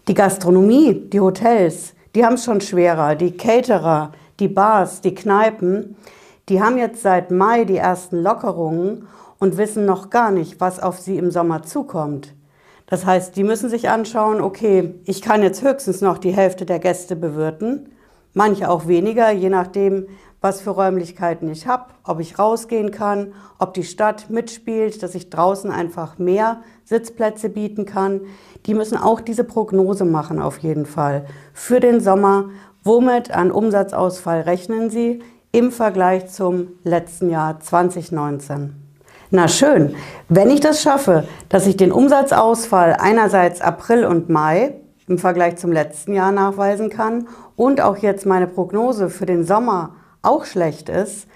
Die 0.07 0.13
Gastronomie, 0.13 1.09
die 1.09 1.21
Hotels, 1.21 1.95
die 2.15 2.27
haben 2.27 2.35
es 2.35 2.45
schon 2.45 2.61
schwerer. 2.61 3.15
Die 3.15 3.39
Caterer, 3.39 4.13
die 4.39 4.49
Bars, 4.49 5.01
die 5.01 5.15
Kneipen, 5.15 5.97
die 6.51 6.63
haben 6.63 6.77
jetzt 6.77 7.01
seit 7.01 7.31
Mai 7.31 7.65
die 7.65 7.79
ersten 7.79 8.23
Lockerungen 8.23 9.09
und 9.39 9.57
wissen 9.57 9.87
noch 9.87 10.11
gar 10.11 10.31
nicht, 10.31 10.61
was 10.61 10.79
auf 10.79 10.99
sie 10.99 11.17
im 11.17 11.31
Sommer 11.31 11.63
zukommt. 11.63 12.35
Das 12.85 13.07
heißt, 13.07 13.35
die 13.35 13.45
müssen 13.45 13.71
sich 13.71 13.89
anschauen, 13.89 14.43
okay, 14.43 14.95
ich 15.07 15.23
kann 15.23 15.43
jetzt 15.43 15.63
höchstens 15.63 16.03
noch 16.03 16.19
die 16.19 16.37
Hälfte 16.37 16.67
der 16.67 16.81
Gäste 16.81 17.17
bewirten, 17.17 17.95
manche 18.35 18.69
auch 18.69 18.89
weniger, 18.89 19.31
je 19.31 19.49
nachdem, 19.49 20.07
was 20.41 20.61
für 20.61 20.71
Räumlichkeiten 20.71 21.51
ich 21.51 21.67
habe, 21.67 21.87
ob 22.05 22.21
ich 22.21 22.39
rausgehen 22.39 22.91
kann, 22.91 23.35
ob 23.59 23.75
die 23.75 23.85
Stadt 23.85 24.31
mitspielt, 24.31 25.03
dass 25.03 25.15
ich 25.15 25.29
draußen 25.29 25.71
einfach 25.71 26.19
mehr 26.19 26.63
Sitzplätze 26.85 27.51
bieten 27.51 27.85
kann. 27.85 28.23
Die 28.67 28.75
müssen 28.75 28.97
auch 28.97 29.21
diese 29.21 29.45
Prognose 29.45 30.05
machen 30.05 30.41
auf 30.41 30.59
jeden 30.59 30.87
Fall 30.87 31.27
für 31.53 31.81
den 31.81 32.01
Sommer. 32.01 32.51
Womit 32.83 33.31
an 33.31 33.51
Umsatzausfall 33.51 34.41
rechnen 34.41 34.89
Sie 34.89 35.23
im 35.53 35.71
Vergleich 35.71 36.29
zum 36.29 36.69
letzten 36.83 37.29
Jahr 37.29 37.61
2019? 37.61 38.75
Na 39.33 39.47
schön, 39.47 39.95
wenn 40.29 40.51
ich 40.51 40.61
das 40.61 40.83
schaffe, 40.83 41.25
dass 41.51 41.67
ich 41.67 41.77
den 41.77 41.93
Umsatzausfall 41.93 42.97
einerseits 42.99 43.61
April 43.61 44.05
und 44.05 44.29
Mai 44.29 44.75
im 45.07 45.19
Vergleich 45.19 45.57
zum 45.57 45.71
letzten 45.71 46.15
Jahr 46.15 46.33
nachweisen 46.33 46.89
kann 46.89 47.29
und 47.55 47.81
auch 47.81 47.99
jetzt 47.99 48.27
meine 48.27 48.47
Prognose 48.47 49.11
für 49.11 49.27
den 49.27 49.45
Sommer 49.45 49.91
auch 50.23 50.45
schlecht 50.45 50.89
ist, 50.89 51.27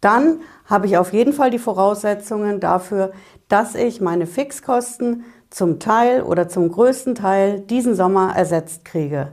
dann 0.00 0.40
habe 0.66 0.86
ich 0.86 0.96
auf 0.96 1.12
jeden 1.12 1.32
Fall 1.32 1.50
die 1.50 1.58
Voraussetzungen 1.58 2.60
dafür, 2.60 3.12
dass 3.48 3.74
ich 3.74 4.00
meine 4.00 4.26
Fixkosten 4.26 5.24
zum 5.50 5.78
Teil 5.78 6.22
oder 6.22 6.48
zum 6.48 6.70
größten 6.70 7.14
Teil 7.14 7.60
diesen 7.60 7.94
Sommer 7.94 8.34
ersetzt 8.34 8.84
kriege. 8.84 9.32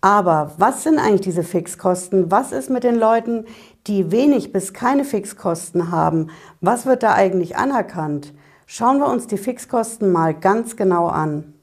Aber 0.00 0.52
was 0.58 0.82
sind 0.82 0.98
eigentlich 0.98 1.22
diese 1.22 1.42
Fixkosten? 1.42 2.30
Was 2.30 2.52
ist 2.52 2.70
mit 2.70 2.84
den 2.84 2.96
Leuten, 2.96 3.46
die 3.86 4.12
wenig 4.12 4.52
bis 4.52 4.72
keine 4.72 5.04
Fixkosten 5.04 5.90
haben? 5.90 6.28
Was 6.60 6.86
wird 6.86 7.02
da 7.02 7.14
eigentlich 7.14 7.56
anerkannt? 7.56 8.32
Schauen 8.66 8.98
wir 8.98 9.08
uns 9.08 9.26
die 9.26 9.38
Fixkosten 9.38 10.12
mal 10.12 10.34
ganz 10.34 10.76
genau 10.76 11.06
an. 11.08 11.54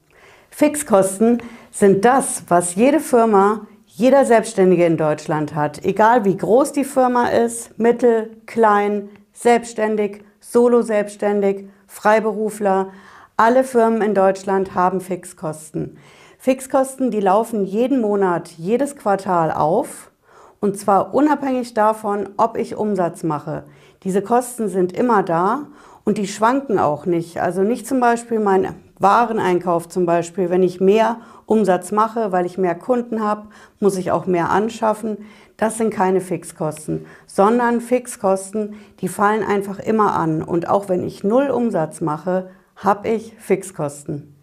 Fixkosten 0.50 1.42
sind 1.70 2.04
das, 2.04 2.44
was 2.48 2.74
jede 2.74 3.00
Firma, 3.00 3.66
jeder 3.96 4.24
Selbstständige 4.24 4.86
in 4.86 4.96
Deutschland 4.96 5.54
hat. 5.54 5.84
Egal 5.84 6.24
wie 6.24 6.36
groß 6.36 6.72
die 6.72 6.82
Firma 6.82 7.28
ist, 7.28 7.78
mittel, 7.78 8.36
klein, 8.44 9.08
selbstständig, 9.32 10.24
solo 10.40 10.82
selbstständig, 10.82 11.68
Freiberufler, 11.86 12.88
alle 13.36 13.62
Firmen 13.62 14.02
in 14.02 14.14
Deutschland 14.14 14.74
haben 14.74 15.00
Fixkosten. 15.00 15.96
Fixkosten, 16.38 17.12
die 17.12 17.20
laufen 17.20 17.64
jeden 17.64 18.00
Monat, 18.00 18.48
jedes 18.58 18.96
Quartal 18.96 19.52
auf 19.52 20.10
und 20.58 20.76
zwar 20.76 21.14
unabhängig 21.14 21.74
davon, 21.74 22.30
ob 22.36 22.56
ich 22.56 22.74
Umsatz 22.74 23.22
mache. 23.22 23.62
Diese 24.02 24.22
Kosten 24.22 24.68
sind 24.68 24.92
immer 24.92 25.22
da 25.22 25.68
und 26.04 26.18
die 26.18 26.26
schwanken 26.26 26.80
auch 26.80 27.06
nicht. 27.06 27.40
Also 27.40 27.62
nicht 27.62 27.86
zum 27.86 28.00
Beispiel 28.00 28.40
mein 28.40 28.74
Wareneinkauf 28.98 29.88
zum 29.88 30.06
Beispiel, 30.06 30.50
wenn 30.50 30.62
ich 30.62 30.80
mehr 30.80 31.18
Umsatz 31.46 31.92
mache, 31.92 32.32
weil 32.32 32.46
ich 32.46 32.58
mehr 32.58 32.74
Kunden 32.74 33.22
habe, 33.22 33.48
muss 33.80 33.96
ich 33.96 34.10
auch 34.10 34.26
mehr 34.26 34.50
anschaffen. 34.50 35.18
Das 35.56 35.78
sind 35.78 35.90
keine 35.90 36.20
Fixkosten, 36.20 37.06
sondern 37.26 37.80
Fixkosten, 37.80 38.74
die 39.00 39.08
fallen 39.08 39.44
einfach 39.44 39.78
immer 39.78 40.14
an. 40.14 40.42
Und 40.42 40.68
auch 40.68 40.88
wenn 40.88 41.04
ich 41.04 41.22
null 41.22 41.50
Umsatz 41.50 42.00
mache, 42.00 42.50
habe 42.76 43.08
ich 43.08 43.34
Fixkosten. 43.38 44.34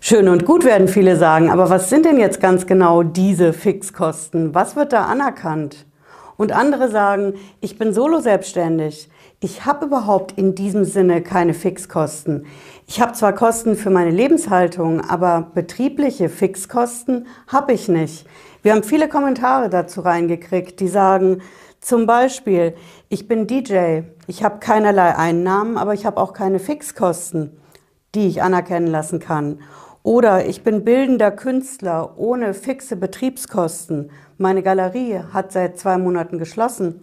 Schön 0.00 0.28
und 0.28 0.44
gut 0.44 0.64
werden 0.64 0.86
viele 0.86 1.16
sagen, 1.16 1.50
aber 1.50 1.70
was 1.70 1.90
sind 1.90 2.04
denn 2.04 2.18
jetzt 2.18 2.40
ganz 2.40 2.66
genau 2.66 3.02
diese 3.02 3.52
Fixkosten? 3.52 4.54
Was 4.54 4.76
wird 4.76 4.92
da 4.92 5.06
anerkannt? 5.06 5.86
Und 6.36 6.52
andere 6.52 6.88
sagen, 6.88 7.34
ich 7.60 7.78
bin 7.78 7.92
solo 7.92 8.20
selbstständig. 8.20 9.10
Ich 9.40 9.64
habe 9.66 9.86
überhaupt 9.86 10.38
in 10.38 10.54
diesem 10.54 10.84
Sinne 10.84 11.20
keine 11.20 11.52
Fixkosten. 11.52 12.46
Ich 12.90 13.02
habe 13.02 13.12
zwar 13.12 13.34
Kosten 13.34 13.76
für 13.76 13.90
meine 13.90 14.10
Lebenshaltung, 14.10 15.02
aber 15.02 15.50
betriebliche 15.52 16.30
Fixkosten 16.30 17.26
habe 17.46 17.74
ich 17.74 17.86
nicht. 17.86 18.26
Wir 18.62 18.72
haben 18.72 18.82
viele 18.82 19.10
Kommentare 19.10 19.68
dazu 19.68 20.00
reingekriegt, 20.00 20.80
die 20.80 20.88
sagen, 20.88 21.42
zum 21.80 22.06
Beispiel, 22.06 22.74
ich 23.10 23.28
bin 23.28 23.46
DJ, 23.46 24.04
ich 24.26 24.42
habe 24.42 24.58
keinerlei 24.58 25.14
Einnahmen, 25.14 25.76
aber 25.76 25.92
ich 25.92 26.06
habe 26.06 26.16
auch 26.16 26.32
keine 26.32 26.58
Fixkosten, 26.58 27.60
die 28.14 28.26
ich 28.26 28.42
anerkennen 28.42 28.86
lassen 28.86 29.20
kann. 29.20 29.60
Oder 30.02 30.46
ich 30.46 30.64
bin 30.64 30.82
bildender 30.82 31.30
Künstler 31.30 32.14
ohne 32.16 32.54
fixe 32.54 32.96
Betriebskosten. 32.96 34.10
Meine 34.38 34.62
Galerie 34.62 35.20
hat 35.30 35.52
seit 35.52 35.78
zwei 35.78 35.98
Monaten 35.98 36.38
geschlossen. 36.38 37.02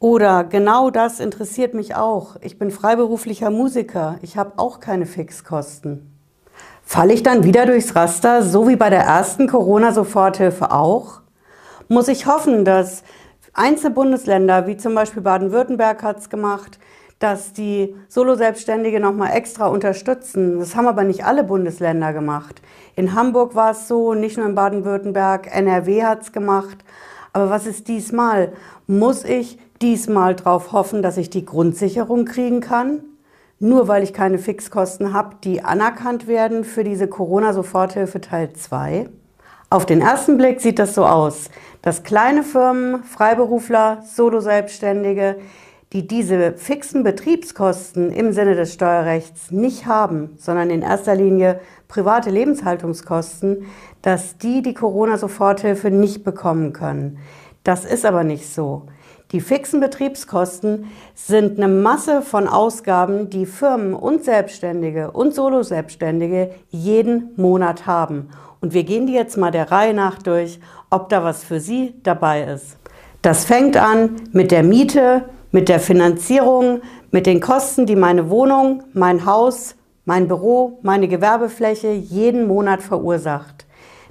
Oder 0.00 0.44
genau 0.44 0.88
das 0.88 1.20
interessiert 1.20 1.74
mich 1.74 1.94
auch. 1.94 2.36
Ich 2.40 2.58
bin 2.58 2.70
freiberuflicher 2.70 3.50
Musiker. 3.50 4.18
Ich 4.22 4.38
habe 4.38 4.54
auch 4.56 4.80
keine 4.80 5.04
Fixkosten. 5.04 6.10
Falle 6.82 7.12
ich 7.12 7.22
dann 7.22 7.44
wieder 7.44 7.66
durchs 7.66 7.94
Raster, 7.94 8.42
so 8.42 8.66
wie 8.66 8.76
bei 8.76 8.88
der 8.88 9.02
ersten 9.02 9.46
Corona-Soforthilfe 9.46 10.72
auch? 10.72 11.20
Muss 11.88 12.08
ich 12.08 12.26
hoffen, 12.26 12.64
dass 12.64 13.02
einzelne 13.52 13.94
Bundesländer, 13.94 14.66
wie 14.66 14.78
zum 14.78 14.94
Beispiel 14.94 15.20
Baden-Württemberg 15.20 16.02
hat 16.02 16.18
es 16.20 16.30
gemacht, 16.30 16.78
dass 17.18 17.52
die 17.52 17.94
Solo-Selbstständige 18.08 19.00
nochmal 19.00 19.32
extra 19.36 19.66
unterstützen. 19.66 20.58
Das 20.58 20.74
haben 20.76 20.86
aber 20.86 21.04
nicht 21.04 21.26
alle 21.26 21.44
Bundesländer 21.44 22.14
gemacht. 22.14 22.62
In 22.96 23.14
Hamburg 23.14 23.54
war 23.54 23.72
es 23.72 23.86
so, 23.86 24.14
nicht 24.14 24.38
nur 24.38 24.46
in 24.46 24.54
Baden-Württemberg, 24.54 25.54
NRW 25.54 26.04
hat 26.04 26.22
es 26.22 26.32
gemacht. 26.32 26.78
Aber 27.34 27.50
was 27.50 27.66
ist 27.66 27.86
diesmal? 27.86 28.54
Muss 28.86 29.24
ich 29.24 29.58
diesmal 29.82 30.34
darauf 30.34 30.72
hoffen, 30.72 31.02
dass 31.02 31.16
ich 31.16 31.30
die 31.30 31.44
Grundsicherung 31.44 32.24
kriegen 32.24 32.60
kann? 32.60 33.00
Nur 33.58 33.88
weil 33.88 34.02
ich 34.02 34.12
keine 34.12 34.38
Fixkosten 34.38 35.12
habe, 35.12 35.36
die 35.44 35.62
anerkannt 35.62 36.26
werden 36.26 36.64
für 36.64 36.84
diese 36.84 37.08
Corona-Soforthilfe 37.08 38.20
Teil 38.20 38.52
2? 38.52 39.08
Auf 39.68 39.86
den 39.86 40.00
ersten 40.00 40.36
Blick 40.36 40.60
sieht 40.60 40.78
das 40.78 40.94
so 40.94 41.04
aus, 41.04 41.50
dass 41.82 42.02
kleine 42.02 42.42
Firmen, 42.42 43.04
Freiberufler, 43.04 44.02
Solo-Selbstständige 44.02 45.36
die 45.92 46.06
diese 46.06 46.52
fixen 46.52 47.02
Betriebskosten 47.02 48.12
im 48.12 48.32
Sinne 48.32 48.54
des 48.54 48.72
Steuerrechts 48.74 49.50
nicht 49.50 49.86
haben, 49.86 50.36
sondern 50.38 50.70
in 50.70 50.82
erster 50.82 51.16
Linie 51.16 51.60
private 51.88 52.30
Lebenshaltungskosten, 52.30 53.66
dass 54.00 54.38
die 54.38 54.62
die 54.62 54.74
Corona-Soforthilfe 54.74 55.90
nicht 55.90 56.22
bekommen 56.22 56.72
können. 56.72 57.18
Das 57.64 57.84
ist 57.84 58.06
aber 58.06 58.22
nicht 58.22 58.48
so. 58.48 58.86
Die 59.32 59.40
fixen 59.40 59.78
Betriebskosten 59.78 60.90
sind 61.14 61.58
eine 61.58 61.72
Masse 61.72 62.20
von 62.20 62.48
Ausgaben, 62.48 63.30
die 63.30 63.46
Firmen 63.46 63.94
und 63.94 64.24
Selbstständige 64.24 65.12
und 65.12 65.34
Solo-Selbstständige 65.34 66.50
jeden 66.70 67.30
Monat 67.36 67.86
haben. 67.86 68.30
Und 68.60 68.74
wir 68.74 68.82
gehen 68.82 69.06
die 69.06 69.12
jetzt 69.12 69.36
mal 69.36 69.52
der 69.52 69.70
Reihe 69.70 69.94
nach 69.94 70.20
durch, 70.20 70.58
ob 70.90 71.08
da 71.10 71.22
was 71.22 71.44
für 71.44 71.60
Sie 71.60 71.94
dabei 72.02 72.42
ist. 72.42 72.76
Das 73.22 73.44
fängt 73.44 73.76
an 73.76 74.16
mit 74.32 74.50
der 74.50 74.64
Miete, 74.64 75.26
mit 75.52 75.68
der 75.68 75.78
Finanzierung, 75.78 76.80
mit 77.12 77.26
den 77.26 77.40
Kosten, 77.40 77.86
die 77.86 77.96
meine 77.96 78.30
Wohnung, 78.30 78.82
mein 78.94 79.26
Haus, 79.26 79.76
mein 80.06 80.26
Büro, 80.26 80.80
meine 80.82 81.06
Gewerbefläche 81.06 81.92
jeden 81.92 82.48
Monat 82.48 82.82
verursacht. 82.82 83.66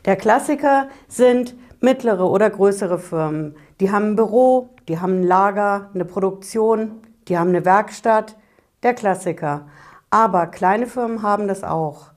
Der 0.05 0.15
Klassiker 0.15 0.88
sind 1.09 1.55
mittlere 1.81 2.29
oder 2.29 2.49
größere 2.49 2.99
Firmen. 2.99 3.55
Die 3.79 3.91
haben 3.91 4.12
ein 4.12 4.15
Büro, 4.15 4.69
die 4.88 5.00
haben 5.00 5.21
ein 5.21 5.24
Lager, 5.24 5.89
eine 5.93 6.03
Produktion, 6.03 7.01
die 7.27 7.38
haben 7.38 7.50
eine 7.50 7.63
Werkstatt. 7.63 8.36
Der 8.81 8.93
Klassiker. 8.93 9.67
Aber 10.09 10.48
kleine 10.48 10.88
Firmen 10.88 11.21
haben 11.21 11.50
das 11.50 11.65
auch. 11.65 12.12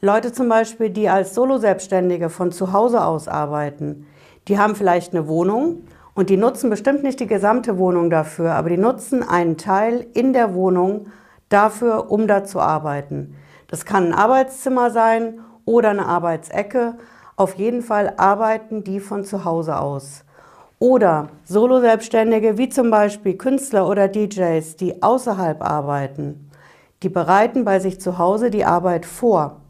Leute 0.00 0.32
zum 0.32 0.48
Beispiel, 0.48 0.90
die 0.90 1.08
als 1.08 1.34
Solo-Selbstständige 1.34 2.28
von 2.28 2.52
zu 2.52 2.72
Hause 2.72 3.02
aus 3.02 3.28
arbeiten, 3.28 4.06
die 4.48 4.58
haben 4.58 4.74
vielleicht 4.74 5.14
eine 5.14 5.26
Wohnung 5.28 5.84
und 6.14 6.28
die 6.28 6.36
nutzen 6.36 6.68
bestimmt 6.68 7.02
nicht 7.02 7.20
die 7.20 7.26
gesamte 7.26 7.78
Wohnung 7.78 8.10
dafür, 8.10 8.52
aber 8.52 8.68
die 8.68 8.76
nutzen 8.76 9.26
einen 9.26 9.56
Teil 9.56 10.06
in 10.12 10.32
der 10.32 10.54
Wohnung 10.54 11.06
dafür, 11.48 12.10
um 12.10 12.26
da 12.26 12.44
zu 12.44 12.60
arbeiten. 12.60 13.36
Das 13.68 13.86
kann 13.86 14.08
ein 14.08 14.14
Arbeitszimmer 14.14 14.90
sein 14.90 15.40
oder 15.64 15.90
eine 15.90 16.04
Arbeitsecke. 16.06 16.94
Auf 17.36 17.54
jeden 17.54 17.82
Fall 17.82 18.14
arbeiten 18.18 18.84
die 18.84 19.00
von 19.00 19.24
zu 19.24 19.44
Hause 19.44 19.78
aus. 19.78 20.24
Oder 20.82 21.28
Solo-Selbstständige 21.44 22.58
wie 22.58 22.68
zum 22.68 22.90
Beispiel 22.90 23.36
Künstler 23.36 23.88
oder 23.88 24.08
DJs, 24.08 24.74
die 24.74 25.00
außerhalb 25.00 25.62
arbeiten. 25.62 26.50
Die 27.04 27.08
bereiten 27.08 27.64
bei 27.64 27.78
sich 27.78 28.00
zu 28.00 28.18
Hause 28.18 28.50
die 28.50 28.64
Arbeit 28.64 29.06
vor. 29.06 29.60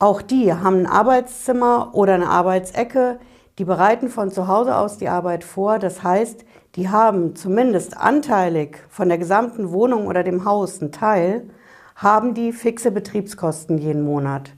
Auch 0.00 0.22
die 0.22 0.52
haben 0.52 0.80
ein 0.80 0.86
Arbeitszimmer 0.88 1.90
oder 1.92 2.14
eine 2.14 2.26
Arbeitsecke, 2.26 3.20
die 3.60 3.64
bereiten 3.64 4.08
von 4.08 4.32
zu 4.32 4.48
Hause 4.48 4.76
aus 4.76 4.98
die 4.98 5.08
Arbeit 5.08 5.44
vor. 5.44 5.78
Das 5.78 6.02
heißt, 6.02 6.44
die 6.74 6.88
haben 6.88 7.36
zumindest 7.36 7.96
anteilig 7.96 8.78
von 8.88 9.08
der 9.08 9.18
gesamten 9.18 9.70
Wohnung 9.70 10.08
oder 10.08 10.24
dem 10.24 10.44
Haus 10.44 10.80
einen 10.80 10.90
Teil, 10.90 11.48
haben 11.94 12.34
die 12.34 12.50
fixe 12.50 12.90
Betriebskosten 12.90 13.78
jeden 13.78 14.02
Monat. 14.02 14.50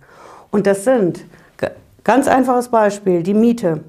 Und 0.50 0.66
das 0.66 0.84
sind, 0.84 1.26
ganz 2.02 2.28
einfaches 2.28 2.70
Beispiel, 2.70 3.22
die 3.22 3.34
Miete. 3.34 3.84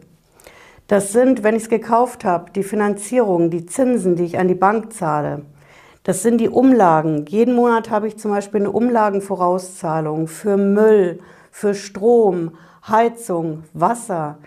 Das 0.88 1.12
sind, 1.12 1.44
wenn 1.44 1.56
ich 1.56 1.64
es 1.64 1.70
gekauft 1.70 2.24
habe, 2.24 2.52
die 2.52 2.64
Finanzierung, 2.64 3.50
die 3.50 3.66
Zinsen, 3.66 4.16
die 4.16 4.24
ich 4.24 4.40
an 4.40 4.48
die 4.48 4.56
Bank 4.56 4.94
zahle. 4.94 5.42
Das 6.04 6.24
sind 6.24 6.40
die 6.40 6.48
Umlagen. 6.48 7.26
Jeden 7.28 7.54
Monat 7.54 7.90
habe 7.90 8.08
ich 8.08 8.18
zum 8.18 8.32
Beispiel 8.32 8.62
eine 8.62 8.72
Umlagenvorauszahlung 8.72 10.28
für 10.28 10.56
Müll, 10.56 11.20
für 11.52 11.76
Strom, 11.76 12.52
Heizung, 12.88 13.64
Wasser. 13.74 14.38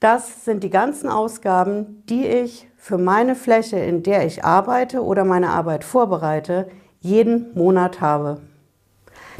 Das 0.00 0.44
sind 0.44 0.64
die 0.64 0.70
ganzen 0.70 1.08
Ausgaben, 1.08 2.02
die 2.08 2.26
ich 2.26 2.68
für 2.76 2.98
meine 2.98 3.36
Fläche, 3.36 3.78
in 3.78 4.02
der 4.02 4.26
ich 4.26 4.44
arbeite 4.44 5.04
oder 5.04 5.24
meine 5.24 5.50
Arbeit 5.50 5.84
vorbereite, 5.84 6.68
jeden 7.00 7.54
Monat 7.54 8.00
habe. 8.00 8.40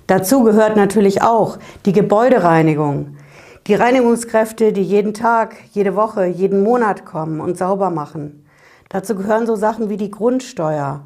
Dazu 0.07 0.45
gehört 0.45 0.77
natürlich 0.77 1.23
auch 1.23 1.59
die 1.85 1.93
Gebäudereinigung. 1.93 3.17
Die 3.67 3.75
Reinigungskräfte, 3.75 4.73
die 4.73 4.83
jeden 4.83 5.13
Tag, 5.13 5.57
jede 5.73 5.97
Woche, 5.97 6.27
jeden 6.27 6.63
Monat 6.63 7.05
kommen 7.05 7.41
und 7.41 7.59
sauber 7.59 7.91
machen. 7.91 8.47
Dazu 8.91 9.17
gehören 9.17 9.45
so 9.45 9.57
Sachen 9.57 9.89
wie 9.89 9.97
die 9.97 10.13
Grundsteuer. 10.13 11.05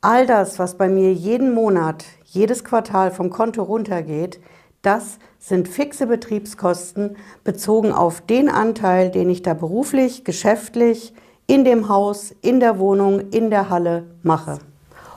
All 0.00 0.26
das, 0.26 0.58
was 0.58 0.76
bei 0.76 0.88
mir 0.88 1.12
jeden 1.12 1.54
Monat, 1.54 2.04
jedes 2.24 2.64
Quartal 2.64 3.12
vom 3.12 3.30
Konto 3.30 3.62
runtergeht, 3.62 4.40
das 4.82 5.20
sind 5.38 5.68
fixe 5.68 6.08
Betriebskosten 6.08 7.16
bezogen 7.44 7.92
auf 7.92 8.22
den 8.22 8.48
Anteil, 8.48 9.10
den 9.10 9.30
ich 9.30 9.42
da 9.42 9.54
beruflich, 9.54 10.24
geschäftlich, 10.24 11.14
in 11.46 11.64
dem 11.64 11.88
Haus, 11.88 12.34
in 12.42 12.58
der 12.58 12.80
Wohnung, 12.80 13.30
in 13.30 13.50
der 13.50 13.70
Halle 13.70 14.02
mache. 14.24 14.58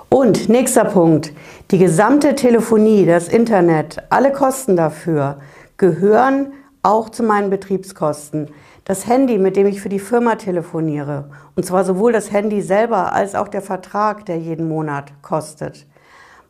Und 0.09 0.47
nächster 0.47 0.85
Punkt, 0.85 1.33
die 1.71 1.79
gesamte 1.79 2.35
Telefonie, 2.35 3.07
das 3.07 3.29
Internet, 3.29 3.97
alle 4.12 4.31
Kosten 4.31 4.75
dafür 4.75 5.39
gehören 5.77 6.53
auch 6.83 7.09
zu 7.09 7.23
meinen 7.23 7.49
Betriebskosten. 7.49 8.49
Das 8.83 9.07
Handy, 9.07 9.37
mit 9.37 9.55
dem 9.55 9.65
ich 9.65 9.81
für 9.81 9.89
die 9.89 9.99
Firma 9.99 10.35
telefoniere, 10.35 11.29
und 11.55 11.65
zwar 11.65 11.85
sowohl 11.85 12.11
das 12.11 12.31
Handy 12.31 12.61
selber 12.61 13.13
als 13.13 13.33
auch 13.33 13.47
der 13.47 13.61
Vertrag, 13.61 14.25
der 14.25 14.37
jeden 14.37 14.67
Monat 14.67 15.13
kostet. 15.21 15.87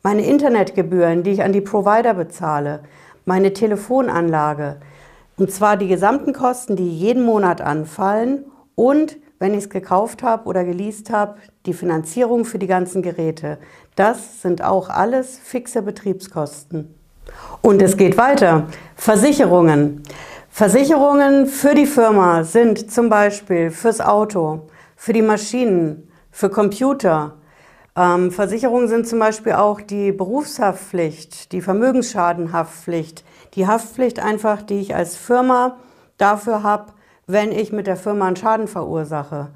Meine 0.01 0.25
Internetgebühren, 0.25 1.21
die 1.21 1.31
ich 1.31 1.43
an 1.43 1.53
die 1.53 1.61
Provider 1.61 2.15
bezahle, 2.15 2.81
meine 3.25 3.53
Telefonanlage. 3.53 4.77
Und 5.37 5.51
zwar 5.51 5.77
die 5.77 5.87
gesamten 5.87 6.33
Kosten, 6.33 6.75
die 6.75 6.89
jeden 6.89 7.23
Monat 7.23 7.61
anfallen 7.61 8.45
und 8.75 9.17
wenn 9.39 9.53
ich 9.53 9.65
es 9.65 9.69
gekauft 9.69 10.23
habe 10.23 10.45
oder 10.47 10.63
geleast 10.63 11.11
habe, 11.11 11.35
die 11.65 11.73
Finanzierung 11.73 12.45
für 12.45 12.59
die 12.59 12.67
ganzen 12.67 13.01
Geräte. 13.01 13.59
Das 13.95 14.41
sind 14.41 14.63
auch 14.63 14.89
alles 14.89 15.37
fixe 15.37 15.83
Betriebskosten. 15.83 16.95
Und 17.61 17.81
es 17.81 17.97
geht 17.97 18.17
weiter. 18.17 18.67
Versicherungen. 18.95 20.03
Versicherungen 20.49 21.47
für 21.47 21.73
die 21.73 21.87
Firma 21.87 22.43
sind 22.43 22.91
zum 22.91 23.09
Beispiel 23.09 23.71
fürs 23.71 24.01
Auto, 24.01 24.67
für 24.95 25.13
die 25.13 25.21
Maschinen, 25.21 26.11
für 26.29 26.49
Computer. 26.49 27.33
Ähm, 27.95 28.31
Versicherungen 28.31 28.87
sind 28.87 29.07
zum 29.07 29.19
Beispiel 29.19 29.53
auch 29.53 29.81
die 29.81 30.11
Berufshaftpflicht, 30.11 31.51
die 31.51 31.61
Vermögensschadenhaftpflicht, 31.61 33.23
die 33.55 33.67
Haftpflicht 33.67 34.19
einfach, 34.19 34.61
die 34.61 34.79
ich 34.79 34.95
als 34.95 35.15
Firma 35.15 35.77
dafür 36.17 36.63
habe, 36.63 36.93
wenn 37.27 37.51
ich 37.51 37.71
mit 37.71 37.87
der 37.87 37.95
Firma 37.95 38.27
einen 38.27 38.35
Schaden 38.35 38.67
verursache. 38.67 39.49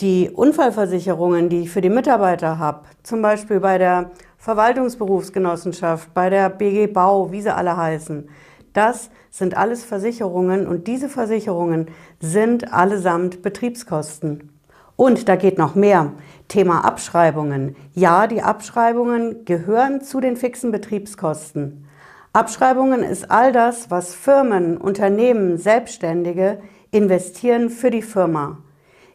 Die 0.00 0.30
Unfallversicherungen, 0.30 1.48
die 1.48 1.62
ich 1.62 1.70
für 1.70 1.80
die 1.80 1.90
Mitarbeiter 1.90 2.58
habe, 2.58 2.86
zum 3.02 3.22
Beispiel 3.22 3.60
bei 3.60 3.76
der 3.76 4.10
Verwaltungsberufsgenossenschaft, 4.40 6.14
bei 6.14 6.30
der 6.30 6.48
BG 6.48 6.86
Bau, 6.86 7.30
wie 7.30 7.42
sie 7.42 7.54
alle 7.54 7.76
heißen, 7.76 8.26
das 8.72 9.10
sind 9.30 9.54
alles 9.54 9.84
Versicherungen 9.84 10.66
und 10.66 10.86
diese 10.86 11.10
Versicherungen 11.10 11.88
sind 12.20 12.72
allesamt 12.72 13.42
Betriebskosten. 13.42 14.50
Und 14.96 15.28
da 15.28 15.36
geht 15.36 15.58
noch 15.58 15.74
mehr. 15.74 16.12
Thema 16.48 16.86
Abschreibungen. 16.86 17.76
Ja, 17.92 18.26
die 18.26 18.40
Abschreibungen 18.40 19.44
gehören 19.44 20.00
zu 20.00 20.20
den 20.20 20.36
fixen 20.36 20.72
Betriebskosten. 20.72 21.86
Abschreibungen 22.32 23.02
ist 23.02 23.30
all 23.30 23.52
das, 23.52 23.90
was 23.90 24.14
Firmen, 24.14 24.78
Unternehmen, 24.78 25.58
Selbstständige 25.58 26.62
investieren 26.90 27.68
für 27.68 27.90
die 27.90 28.02
Firma. 28.02 28.58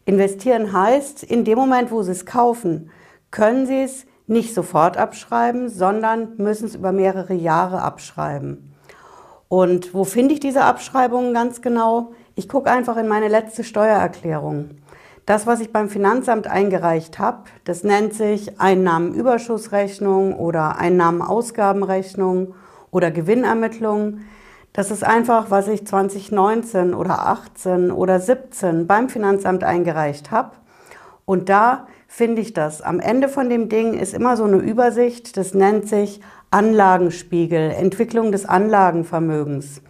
Investieren 0.05 0.72
heißt, 0.72 1.24
in 1.24 1.46
dem 1.46 1.58
Moment, 1.58 1.89
wo 1.89 2.03
sie 2.03 2.12
es 2.12 2.27
kaufen, 2.27 2.91
können 3.32 3.65
sie 3.65 3.82
es 3.82 4.05
nicht 4.27 4.53
sofort 4.53 4.98
abschreiben, 4.98 5.70
sondern 5.70 6.36
müssen 6.38 6.65
es 6.65 6.75
über 6.75 6.91
mehrere 6.91 7.34
Jahre 7.34 7.82
abschreiben. 7.82 8.74
Und 9.48 9.94
wo 9.94 10.03
finde 10.03 10.34
ich 10.34 10.39
diese 10.39 10.63
Abschreibungen 10.63 11.34
ganz 11.34 11.62
genau? 11.62 12.13
Ich 12.36 12.50
gucke 12.50 12.72
einfach 12.72 12.98
in 12.98 13.08
meine 13.08 13.27
letzte 13.27 13.63
Steuererklärung. 13.63 14.72
Das, 15.25 15.48
was 15.48 15.60
ich 15.60 15.72
beim 15.72 15.89
Finanzamt 15.89 16.48
eingereicht 16.48 17.17
habe, 17.17 17.46
das 17.63 17.84
nennt 17.84 18.13
sich 18.13 18.60
Einnahmenüberschussrechnung 18.60 20.34
oder 20.34 20.77
Einnahmenausgabenrechnung 20.77 22.53
oder 22.91 23.12
Gewinnermittlung. 23.12 24.20
Das 24.74 24.91
ist 24.91 25.03
einfach, 25.03 25.50
was 25.50 25.67
ich 25.67 25.88
2019 25.88 26.94
oder 26.94 27.27
18 27.27 27.91
oder 27.91 28.20
17 28.20 28.88
beim 28.88 29.10
Finanzamt 29.10 29.63
eingereicht 29.63 30.32
habe. 30.32 30.51
Und 31.25 31.50
da 31.50 31.88
finde 32.15 32.41
ich 32.41 32.53
das. 32.53 32.81
Am 32.81 33.01
Ende 33.01 33.27
von 33.27 33.50
dem 33.50 33.67
Ding 33.67 33.93
ist 33.93 34.13
immer 34.13 34.38
so 34.38 34.45
eine 34.45 34.55
Übersicht, 34.55 35.36
das 35.36 35.53
nennt 35.53 35.89
sich 35.89 36.22
Anlagenspiegel, 36.50 37.72
Entwicklung 37.72 38.31
des 38.31 38.45
Anlagenvermögens. 38.45 39.81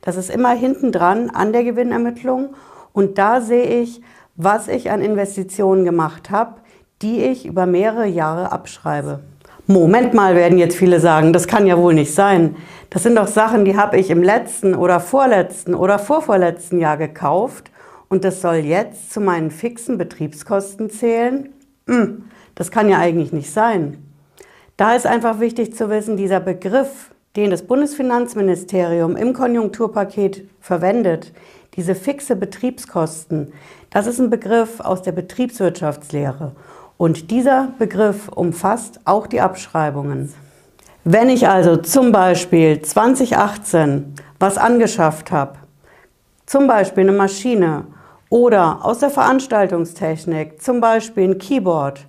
Das 0.00 0.16
ist 0.16 0.30
immer 0.30 0.54
hinten 0.54 0.92
dran 0.92 1.28
an 1.28 1.52
der 1.52 1.62
Gewinnermittlung 1.62 2.54
und 2.94 3.18
da 3.18 3.42
sehe 3.42 3.82
ich, 3.82 4.00
was 4.34 4.68
ich 4.68 4.90
an 4.90 5.02
Investitionen 5.02 5.84
gemacht 5.84 6.30
habe, 6.30 6.54
die 7.02 7.22
ich 7.22 7.44
über 7.44 7.66
mehrere 7.66 8.06
Jahre 8.06 8.50
abschreibe. 8.50 9.20
Moment 9.66 10.14
mal, 10.14 10.36
werden 10.36 10.56
jetzt 10.56 10.76
viele 10.76 11.00
sagen, 11.00 11.34
das 11.34 11.46
kann 11.46 11.66
ja 11.66 11.76
wohl 11.76 11.92
nicht 11.92 12.14
sein. 12.14 12.56
Das 12.88 13.02
sind 13.02 13.16
doch 13.16 13.28
Sachen, 13.28 13.66
die 13.66 13.76
habe 13.76 13.98
ich 13.98 14.08
im 14.08 14.22
letzten 14.22 14.74
oder 14.74 15.00
vorletzten 15.00 15.74
oder 15.74 15.98
vorvorletzten 15.98 16.80
Jahr 16.80 16.96
gekauft 16.96 17.70
und 18.08 18.24
das 18.24 18.40
soll 18.40 18.56
jetzt 18.56 19.12
zu 19.12 19.20
meinen 19.20 19.50
fixen 19.50 19.98
Betriebskosten 19.98 20.88
zählen? 20.88 21.53
Hm, 21.86 22.24
das 22.54 22.70
kann 22.70 22.88
ja 22.88 22.98
eigentlich 22.98 23.32
nicht 23.32 23.50
sein. 23.50 23.98
Da 24.76 24.94
ist 24.94 25.06
einfach 25.06 25.40
wichtig 25.40 25.74
zu 25.74 25.88
wissen, 25.90 26.16
dieser 26.16 26.40
Begriff, 26.40 27.12
den 27.36 27.50
das 27.50 27.62
Bundesfinanzministerium 27.62 29.16
im 29.16 29.32
Konjunkturpaket 29.32 30.48
verwendet, 30.60 31.32
diese 31.76 31.94
fixe 31.94 32.36
Betriebskosten, 32.36 33.52
das 33.90 34.06
ist 34.06 34.20
ein 34.20 34.30
Begriff 34.30 34.80
aus 34.80 35.02
der 35.02 35.12
Betriebswirtschaftslehre. 35.12 36.52
Und 36.96 37.30
dieser 37.30 37.72
Begriff 37.78 38.28
umfasst 38.28 39.00
auch 39.04 39.26
die 39.26 39.40
Abschreibungen. 39.40 40.32
Wenn 41.04 41.28
ich 41.28 41.48
also 41.48 41.76
zum 41.76 42.12
Beispiel 42.12 42.80
2018 42.80 44.14
was 44.38 44.56
angeschafft 44.58 45.30
habe, 45.30 45.58
zum 46.46 46.66
Beispiel 46.66 47.02
eine 47.02 47.12
Maschine 47.16 47.84
oder 48.34 48.84
aus 48.84 48.98
der 48.98 49.10
Veranstaltungstechnik, 49.10 50.60
zum 50.60 50.80
Beispiel 50.80 51.22
ein 51.22 51.38
Keyboard, 51.38 52.04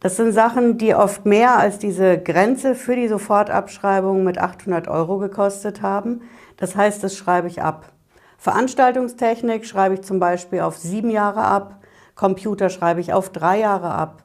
das 0.00 0.18
sind 0.18 0.32
Sachen, 0.32 0.76
die 0.76 0.94
oft 0.94 1.24
mehr 1.24 1.56
als 1.56 1.78
diese 1.78 2.18
Grenze 2.18 2.74
für 2.74 2.94
die 2.94 3.08
Sofortabschreibung 3.08 4.22
mit 4.22 4.36
800 4.36 4.86
Euro 4.86 5.16
gekostet 5.16 5.80
haben. 5.80 6.20
Das 6.58 6.76
heißt, 6.76 7.02
das 7.02 7.16
schreibe 7.16 7.48
ich 7.48 7.62
ab. 7.62 7.86
Veranstaltungstechnik 8.36 9.64
schreibe 9.64 9.94
ich 9.94 10.02
zum 10.02 10.20
Beispiel 10.20 10.60
auf 10.60 10.76
sieben 10.76 11.08
Jahre 11.08 11.40
ab, 11.40 11.78
Computer 12.16 12.68
schreibe 12.68 13.00
ich 13.00 13.14
auf 13.14 13.30
drei 13.30 13.60
Jahre 13.60 13.92
ab, 13.94 14.24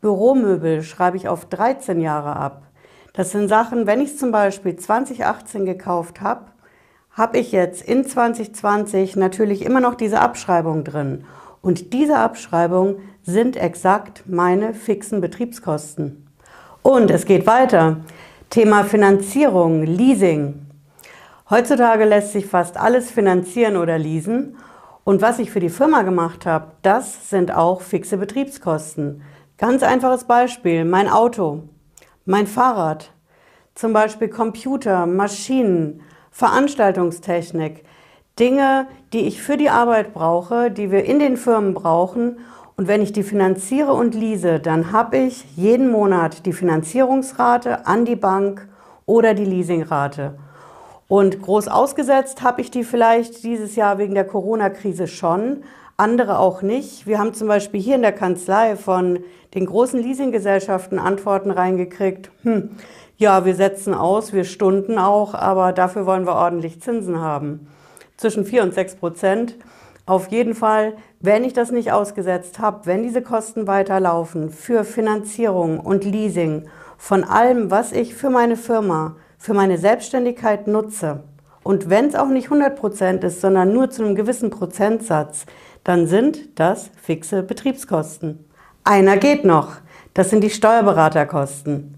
Büromöbel 0.00 0.84
schreibe 0.84 1.16
ich 1.16 1.26
auf 1.26 1.46
13 1.46 2.00
Jahre 2.00 2.36
ab. 2.36 2.68
Das 3.14 3.32
sind 3.32 3.48
Sachen, 3.48 3.88
wenn 3.88 4.00
ich 4.00 4.10
es 4.10 4.18
zum 4.18 4.30
Beispiel 4.30 4.76
2018 4.76 5.66
gekauft 5.66 6.20
habe, 6.20 6.53
habe 7.16 7.38
ich 7.38 7.52
jetzt 7.52 7.82
in 7.82 8.04
2020 8.04 9.16
natürlich 9.16 9.64
immer 9.64 9.80
noch 9.80 9.94
diese 9.94 10.20
Abschreibung 10.20 10.84
drin. 10.84 11.24
Und 11.62 11.92
diese 11.92 12.18
Abschreibung 12.18 12.96
sind 13.22 13.56
exakt 13.56 14.24
meine 14.26 14.74
fixen 14.74 15.20
Betriebskosten. 15.20 16.26
Und 16.82 17.10
es 17.10 17.24
geht 17.24 17.46
weiter. 17.46 17.98
Thema 18.50 18.84
Finanzierung, 18.84 19.84
Leasing. 19.84 20.66
Heutzutage 21.48 22.04
lässt 22.04 22.32
sich 22.32 22.46
fast 22.46 22.76
alles 22.76 23.10
finanzieren 23.10 23.76
oder 23.76 23.96
leasen. 23.96 24.56
Und 25.04 25.22
was 25.22 25.38
ich 25.38 25.50
für 25.50 25.60
die 25.60 25.70
Firma 25.70 26.02
gemacht 26.02 26.46
habe, 26.46 26.72
das 26.82 27.30
sind 27.30 27.54
auch 27.54 27.80
fixe 27.80 28.16
Betriebskosten. 28.16 29.22
Ganz 29.56 29.82
einfaches 29.82 30.24
Beispiel, 30.24 30.84
mein 30.84 31.08
Auto, 31.08 31.68
mein 32.24 32.46
Fahrrad, 32.46 33.12
zum 33.74 33.92
Beispiel 33.92 34.28
Computer, 34.28 35.06
Maschinen, 35.06 36.00
Veranstaltungstechnik, 36.34 37.84
Dinge, 38.40 38.88
die 39.12 39.20
ich 39.20 39.40
für 39.40 39.56
die 39.56 39.70
Arbeit 39.70 40.12
brauche, 40.12 40.68
die 40.68 40.90
wir 40.90 41.04
in 41.04 41.20
den 41.20 41.36
Firmen 41.36 41.74
brauchen. 41.74 42.38
Und 42.76 42.88
wenn 42.88 43.02
ich 43.02 43.12
die 43.12 43.22
finanziere 43.22 43.92
und 43.92 44.16
lease, 44.16 44.58
dann 44.58 44.90
habe 44.90 45.16
ich 45.16 45.44
jeden 45.56 45.92
Monat 45.92 46.44
die 46.44 46.52
Finanzierungsrate 46.52 47.86
an 47.86 48.04
die 48.04 48.16
Bank 48.16 48.66
oder 49.06 49.34
die 49.34 49.44
Leasingrate. 49.44 50.36
Und 51.06 51.40
groß 51.40 51.68
ausgesetzt 51.68 52.42
habe 52.42 52.62
ich 52.62 52.72
die 52.72 52.82
vielleicht 52.82 53.44
dieses 53.44 53.76
Jahr 53.76 53.98
wegen 53.98 54.14
der 54.14 54.26
Corona-Krise 54.26 55.06
schon, 55.06 55.62
andere 55.96 56.40
auch 56.40 56.62
nicht. 56.62 57.06
Wir 57.06 57.20
haben 57.20 57.32
zum 57.32 57.46
Beispiel 57.46 57.80
hier 57.80 57.94
in 57.94 58.02
der 58.02 58.10
Kanzlei 58.10 58.74
von 58.74 59.20
den 59.54 59.66
großen 59.66 60.02
Leasinggesellschaften 60.02 60.98
Antworten 60.98 61.52
reingekriegt. 61.52 62.32
Hm, 62.42 62.70
ja, 63.16 63.44
wir 63.44 63.54
setzen 63.54 63.94
aus, 63.94 64.32
wir 64.32 64.44
stunden 64.44 64.98
auch, 64.98 65.34
aber 65.34 65.72
dafür 65.72 66.06
wollen 66.06 66.26
wir 66.26 66.34
ordentlich 66.34 66.80
Zinsen 66.80 67.20
haben. 67.20 67.68
Zwischen 68.16 68.44
4 68.44 68.62
und 68.62 68.74
6 68.74 68.96
Prozent. 68.96 69.56
Auf 70.06 70.30
jeden 70.30 70.54
Fall, 70.54 70.94
wenn 71.20 71.44
ich 71.44 71.52
das 71.52 71.70
nicht 71.70 71.92
ausgesetzt 71.92 72.58
habe, 72.58 72.86
wenn 72.86 73.02
diese 73.02 73.22
Kosten 73.22 73.66
weiterlaufen 73.66 74.50
für 74.50 74.84
Finanzierung 74.84 75.80
und 75.80 76.04
Leasing 76.04 76.64
von 76.98 77.24
allem, 77.24 77.70
was 77.70 77.92
ich 77.92 78.14
für 78.14 78.30
meine 78.30 78.56
Firma 78.56 79.16
für 79.38 79.54
meine 79.54 79.76
Selbstständigkeit 79.76 80.66
nutze, 80.66 81.22
und 81.64 81.88
wenn 81.88 82.06
es 82.06 82.14
auch 82.14 82.28
nicht 82.28 82.48
100% 82.48 83.24
ist, 83.24 83.40
sondern 83.40 83.72
nur 83.72 83.90
zu 83.90 84.04
einem 84.04 84.14
gewissen 84.14 84.50
Prozentsatz, 84.50 85.46
dann 85.82 86.06
sind 86.06 86.60
das 86.60 86.90
fixe 87.02 87.42
Betriebskosten. 87.42 88.44
Einer 88.84 89.16
geht 89.16 89.44
noch, 89.44 89.76
das 90.12 90.30
sind 90.30 90.44
die 90.44 90.50
Steuerberaterkosten. 90.50 91.94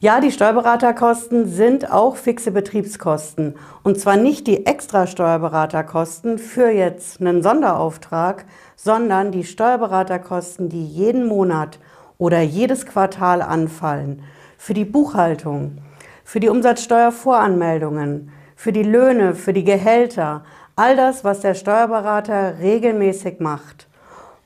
Ja, 0.00 0.20
die 0.20 0.30
Steuerberaterkosten 0.30 1.48
sind 1.48 1.90
auch 1.90 2.14
fixe 2.14 2.52
Betriebskosten. 2.52 3.56
Und 3.82 3.98
zwar 3.98 4.16
nicht 4.16 4.46
die 4.46 4.64
extra 4.64 5.08
Steuerberaterkosten 5.08 6.38
für 6.38 6.70
jetzt 6.70 7.20
einen 7.20 7.42
Sonderauftrag, 7.42 8.44
sondern 8.76 9.32
die 9.32 9.42
Steuerberaterkosten, 9.42 10.68
die 10.68 10.86
jeden 10.86 11.26
Monat 11.26 11.80
oder 12.16 12.40
jedes 12.40 12.86
Quartal 12.86 13.42
anfallen. 13.42 14.22
Für 14.56 14.72
die 14.72 14.84
Buchhaltung, 14.84 15.78
für 16.22 16.38
die 16.38 16.48
Umsatzsteuervoranmeldungen, 16.48 18.30
für 18.54 18.70
die 18.70 18.84
Löhne, 18.84 19.34
für 19.34 19.52
die 19.52 19.64
Gehälter, 19.64 20.44
all 20.76 20.94
das, 20.94 21.24
was 21.24 21.40
der 21.40 21.54
Steuerberater 21.54 22.60
regelmäßig 22.60 23.40
macht. 23.40 23.88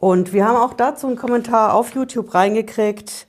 Und 0.00 0.32
wir 0.32 0.48
haben 0.48 0.56
auch 0.56 0.72
dazu 0.72 1.08
einen 1.08 1.16
Kommentar 1.16 1.74
auf 1.74 1.94
YouTube 1.94 2.32
reingekriegt. 2.32 3.26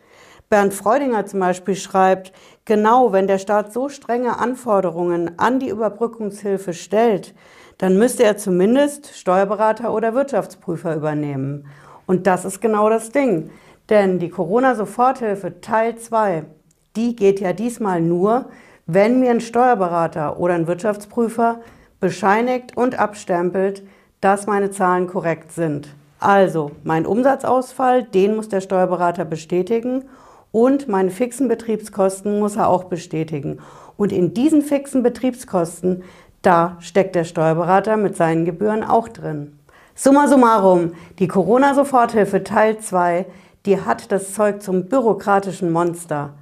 Bernd 0.54 0.76
Freudinger 0.76 1.26
zum 1.26 1.40
Beispiel 1.40 1.76
schreibt, 1.76 2.32
genau 2.64 3.12
wenn 3.12 3.26
der 3.26 3.40
Staat 3.40 3.74
so 3.74 3.90
strenge 3.90 4.38
Anforderungen 4.38 5.40
an 5.40 5.58
die 5.58 5.70
Überbrückungshilfe 5.70 6.76
stellt, 6.76 7.34
dann 7.80 7.98
müsste 7.98 8.24
er 8.24 8.38
zumindest 8.38 9.18
Steuerberater 9.18 9.92
oder 9.92 10.14
Wirtschaftsprüfer 10.14 10.96
übernehmen. 10.96 11.66
Und 12.06 12.28
das 12.28 12.46
ist 12.46 12.62
genau 12.62 12.88
das 12.88 13.10
Ding. 13.10 13.50
Denn 13.90 14.20
die 14.20 14.30
Corona-Soforthilfe 14.30 15.60
Teil 15.60 15.96
2, 15.96 16.44
die 16.96 17.16
geht 17.16 17.40
ja 17.40 17.54
diesmal 17.54 18.00
nur, 18.00 18.46
wenn 18.86 19.20
mir 19.20 19.32
ein 19.32 19.42
Steuerberater 19.42 20.40
oder 20.40 20.54
ein 20.54 20.68
Wirtschaftsprüfer 20.68 21.62
bescheinigt 22.00 22.78
und 22.78 23.00
abstempelt, 23.00 23.82
dass 24.22 24.46
meine 24.46 24.70
Zahlen 24.70 25.08
korrekt 25.08 25.52
sind. 25.52 25.88
Also 26.20 26.74
mein 26.84 27.08
Umsatzausfall, 27.08 28.04
den 28.04 28.36
muss 28.36 28.50
der 28.50 28.62
Steuerberater 28.62 29.26
bestätigen 29.26 30.04
und 30.54 30.88
meine 30.88 31.10
fixen 31.10 31.48
Betriebskosten 31.48 32.40
muss 32.40 32.58
er 32.58 32.70
auch 32.70 32.84
bestätigen. 32.84 33.58
Und 33.98 34.12
in 34.12 34.36
diesen 34.36 34.62
fixen 34.62 35.02
Betriebskosten, 35.02 36.04
da 36.44 36.78
steckt 36.80 37.16
der 37.16 37.24
Steuerberater 37.24 37.98
mit 37.98 38.16
seinen 38.16 38.46
Gebühren 38.46 38.84
auch 38.84 39.10
drin. 39.10 39.58
Summa 39.96 40.28
summarum, 40.28 40.94
die 41.18 41.28
Corona-Soforthilfe 41.28 42.44
Teil 42.44 42.78
2, 42.78 43.26
die 43.66 43.82
hat 43.82 44.12
das 44.12 44.34
Zeug 44.36 44.62
zum 44.62 44.86
bürokratischen 44.86 45.72
Monster. 45.72 46.36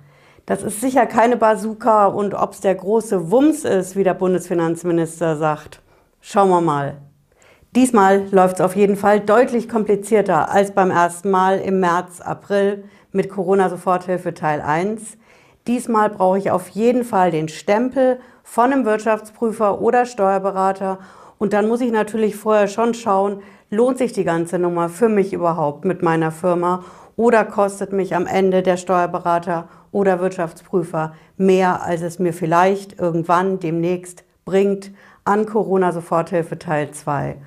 Das 0.45 0.61
ist 0.61 0.81
sicher 0.81 1.05
keine 1.05 1.37
Bazooka 1.37 2.07
und 2.07 2.33
ob 2.33 2.51
es 2.51 2.59
der 2.59 2.75
große 2.75 3.31
Wumms 3.31 3.63
ist, 3.63 3.95
wie 3.95 4.03
der 4.03 4.13
Bundesfinanzminister 4.13 5.37
sagt. 5.37 5.81
Schauen 6.19 6.49
wir 6.49 6.61
mal. 6.61 6.97
Diesmal 7.73 8.27
läuft 8.31 8.55
es 8.55 8.61
auf 8.61 8.75
jeden 8.75 8.97
Fall 8.97 9.21
deutlich 9.21 9.69
komplizierter 9.69 10.51
als 10.51 10.71
beim 10.71 10.91
ersten 10.91 11.31
Mal 11.31 11.59
im 11.59 11.79
März, 11.79 12.19
April 12.19 12.83
mit 13.11 13.29
Corona-Soforthilfe 13.29 14.33
Teil 14.33 14.61
1. 14.61 15.17
Diesmal 15.67 16.09
brauche 16.09 16.37
ich 16.37 16.51
auf 16.51 16.69
jeden 16.69 17.03
Fall 17.03 17.31
den 17.31 17.47
Stempel 17.47 18.19
von 18.43 18.71
einem 18.71 18.85
Wirtschaftsprüfer 18.85 19.81
oder 19.81 20.05
Steuerberater 20.05 20.99
und 21.37 21.53
dann 21.53 21.67
muss 21.67 21.81
ich 21.81 21.91
natürlich 21.91 22.35
vorher 22.35 22.67
schon 22.67 22.93
schauen, 22.93 23.41
lohnt 23.69 23.97
sich 23.97 24.13
die 24.13 24.23
ganze 24.23 24.59
Nummer 24.59 24.89
für 24.89 25.09
mich 25.09 25.33
überhaupt 25.33 25.85
mit 25.85 26.01
meiner 26.03 26.31
Firma 26.31 26.83
oder 27.15 27.45
kostet 27.45 27.93
mich 27.93 28.15
am 28.15 28.27
Ende 28.27 28.61
der 28.63 28.77
Steuerberater 28.77 29.67
oder 29.91 30.19
Wirtschaftsprüfer 30.19 31.13
mehr, 31.37 31.83
als 31.83 32.01
es 32.01 32.19
mir 32.19 32.33
vielleicht 32.33 32.99
irgendwann 32.99 33.59
demnächst 33.59 34.23
bringt 34.45 34.91
an 35.23 35.45
Corona-Soforthilfe 35.45 36.57
Teil 36.57 36.91
2. 36.91 37.37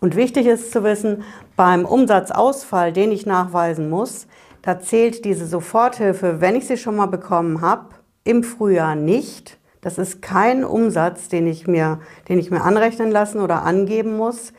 Und 0.00 0.16
wichtig 0.16 0.46
ist 0.46 0.72
zu 0.72 0.84
wissen, 0.84 1.24
beim 1.56 1.84
Umsatzausfall, 1.84 2.92
den 2.92 3.12
ich 3.12 3.26
nachweisen 3.26 3.90
muss, 3.90 4.26
da 4.62 4.80
zählt 4.80 5.24
diese 5.24 5.46
Soforthilfe, 5.46 6.40
wenn 6.40 6.56
ich 6.56 6.66
sie 6.66 6.76
schon 6.76 6.96
mal 6.96 7.06
bekommen 7.06 7.60
habe, 7.60 7.86
im 8.24 8.42
Frühjahr 8.42 8.94
nicht. 8.94 9.58
Das 9.80 9.98
ist 9.98 10.20
kein 10.20 10.64
Umsatz, 10.64 11.28
den 11.28 11.46
ich 11.46 11.66
mir, 11.66 12.00
den 12.28 12.38
ich 12.38 12.50
mir 12.50 12.62
anrechnen 12.62 13.10
lassen 13.10 13.40
oder 13.40 13.62
angeben 13.62 14.16
muss. 14.16 14.52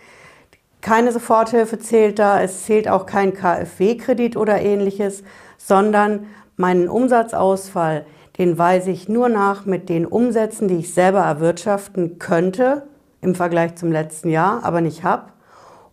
Keine 0.82 1.12
Soforthilfe 1.12 1.78
zählt 1.78 2.20
da, 2.20 2.42
es 2.42 2.64
zählt 2.64 2.88
auch 2.88 3.06
kein 3.06 3.34
KfW-Kredit 3.34 4.38
oder 4.38 4.62
ähnliches, 4.62 5.24
sondern 5.58 6.28
meinen 6.56 6.88
Umsatzausfall, 6.88 8.06
den 8.38 8.58
weise 8.58 8.92
ich 8.92 9.10
nur 9.10 9.28
nach 9.28 9.66
mit 9.66 9.90
den 9.90 10.06
Umsätzen, 10.06 10.70
die 10.70 10.78
ich 10.78 10.94
selber 10.94 11.20
erwirtschaften 11.20 12.18
könnte 12.18 12.88
im 13.22 13.36
Vergleich 13.36 13.76
zum 13.76 13.92
letzten 13.92 14.30
Jahr, 14.30 14.64
aber 14.64 14.80
nicht 14.80 15.04
habe. 15.04 15.34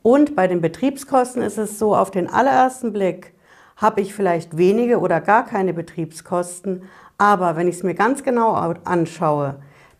Und 0.02 0.36
bei 0.36 0.46
den 0.46 0.60
Betriebskosten 0.60 1.42
ist 1.42 1.58
es 1.58 1.80
so, 1.80 1.96
auf 1.96 2.12
den 2.12 2.30
allerersten 2.30 2.92
Blick 2.92 3.34
habe 3.76 4.00
ich 4.00 4.14
vielleicht 4.14 4.56
wenige 4.56 4.98
oder 4.98 5.20
gar 5.20 5.44
keine 5.44 5.74
Betriebskosten, 5.74 6.82
aber 7.18 7.56
wenn 7.56 7.68
ich 7.68 7.76
es 7.76 7.82
mir 7.82 7.94
ganz 7.94 8.22
genau 8.22 8.52
anschaue, 8.84 9.56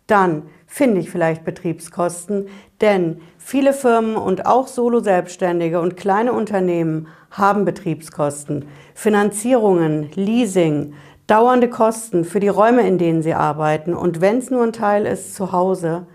dann 0.07 0.43
finde 0.67 1.01
ich 1.01 1.11
vielleicht 1.11 1.45
Betriebskosten, 1.45 2.49
denn 2.81 3.21
viele 3.39 3.73
Firmen 3.73 4.17
und 4.17 4.47
auch 4.47 4.67
Solo-Selbstständige 4.67 5.81
und 5.81 5.97
kleine 5.97 6.33
Unternehmen 6.33 7.09
haben 7.31 7.65
Betriebskosten, 7.65 8.67
Finanzierungen, 8.95 10.11
Leasing, 10.15 10.95
dauernde 11.27 11.69
Kosten 11.69 12.25
für 12.25 12.41
die 12.41 12.49
Räume, 12.49 12.87
in 12.87 12.99
denen 12.99 13.23
sie 13.23 13.35
arbeiten. 13.35 13.95
Und 13.95 14.21
wenn 14.21 14.39
es 14.39 14.51
nur 14.51 14.63
ein 14.63 14.73
Teil 14.73 15.07
ist 15.07 15.35
zu 15.35 15.53
Hause, 15.53 16.07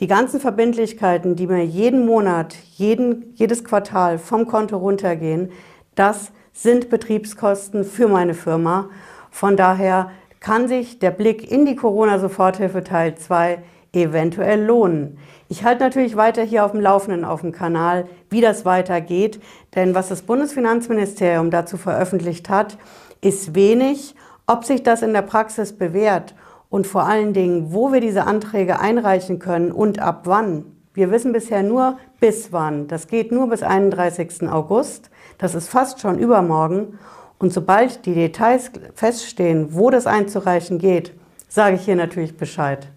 die 0.00 0.06
ganzen 0.06 0.40
Verbindlichkeiten, 0.40 1.36
die 1.36 1.46
mir 1.46 1.64
jeden 1.64 2.04
Monat, 2.04 2.54
jeden, 2.74 3.32
jedes 3.34 3.64
Quartal 3.64 4.18
vom 4.18 4.46
Konto 4.46 4.76
runtergehen, 4.76 5.50
das 5.94 6.32
sind 6.56 6.88
Betriebskosten 6.88 7.84
für 7.84 8.08
meine 8.08 8.32
Firma. 8.32 8.88
Von 9.30 9.58
daher 9.58 10.10
kann 10.40 10.68
sich 10.68 10.98
der 10.98 11.10
Blick 11.10 11.50
in 11.50 11.66
die 11.66 11.76
Corona-Soforthilfe 11.76 12.82
Teil 12.82 13.14
2 13.14 13.58
eventuell 13.92 14.64
lohnen. 14.64 15.18
Ich 15.48 15.64
halte 15.64 15.84
natürlich 15.84 16.16
weiter 16.16 16.42
hier 16.42 16.64
auf 16.64 16.72
dem 16.72 16.80
Laufenden 16.80 17.24
auf 17.24 17.42
dem 17.42 17.52
Kanal, 17.52 18.06
wie 18.30 18.40
das 18.40 18.64
weitergeht, 18.64 19.40
denn 19.74 19.94
was 19.94 20.08
das 20.08 20.22
Bundesfinanzministerium 20.22 21.50
dazu 21.50 21.76
veröffentlicht 21.76 22.48
hat, 22.48 22.78
ist 23.20 23.54
wenig. 23.54 24.14
Ob 24.46 24.64
sich 24.64 24.82
das 24.82 25.02
in 25.02 25.12
der 25.12 25.22
Praxis 25.22 25.76
bewährt 25.76 26.34
und 26.70 26.86
vor 26.86 27.04
allen 27.04 27.32
Dingen, 27.32 27.72
wo 27.72 27.92
wir 27.92 28.00
diese 28.00 28.24
Anträge 28.24 28.80
einreichen 28.80 29.38
können 29.38 29.72
und 29.72 29.98
ab 29.98 30.22
wann. 30.24 30.75
Wir 30.96 31.10
wissen 31.10 31.32
bisher 31.32 31.62
nur 31.62 31.98
bis 32.20 32.52
wann. 32.52 32.88
Das 32.88 33.06
geht 33.06 33.30
nur 33.30 33.50
bis 33.50 33.62
31. 33.62 34.48
August. 34.48 35.10
Das 35.36 35.54
ist 35.54 35.68
fast 35.68 36.00
schon 36.00 36.18
übermorgen. 36.18 36.98
Und 37.38 37.52
sobald 37.52 38.06
die 38.06 38.14
Details 38.14 38.70
feststehen, 38.94 39.74
wo 39.74 39.90
das 39.90 40.06
einzureichen 40.06 40.78
geht, 40.78 41.12
sage 41.48 41.76
ich 41.76 41.82
hier 41.82 41.96
natürlich 41.96 42.38
Bescheid. 42.38 42.88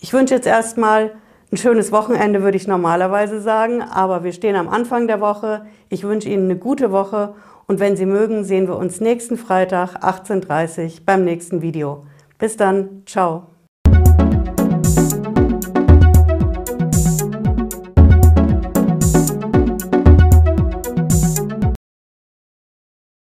Ich 0.00 0.12
wünsche 0.12 0.34
jetzt 0.34 0.46
erstmal 0.46 1.12
ein 1.50 1.56
schönes 1.56 1.92
Wochenende, 1.92 2.42
würde 2.42 2.58
ich 2.58 2.68
normalerweise 2.68 3.40
sagen, 3.40 3.80
aber 3.80 4.22
wir 4.22 4.34
stehen 4.34 4.54
am 4.54 4.68
Anfang 4.68 5.06
der 5.06 5.22
Woche. 5.22 5.64
Ich 5.88 6.04
wünsche 6.04 6.28
Ihnen 6.28 6.44
eine 6.44 6.56
gute 6.56 6.92
Woche 6.92 7.34
und 7.66 7.80
wenn 7.80 7.96
Sie 7.96 8.06
mögen, 8.06 8.44
sehen 8.44 8.68
wir 8.68 8.76
uns 8.76 9.00
nächsten 9.00 9.38
Freitag 9.38 10.04
18.30 10.04 10.84
Uhr 10.84 10.90
beim 11.06 11.24
nächsten 11.24 11.62
Video. 11.62 12.04
Bis 12.38 12.58
dann, 12.58 13.02
ciao. 13.06 13.49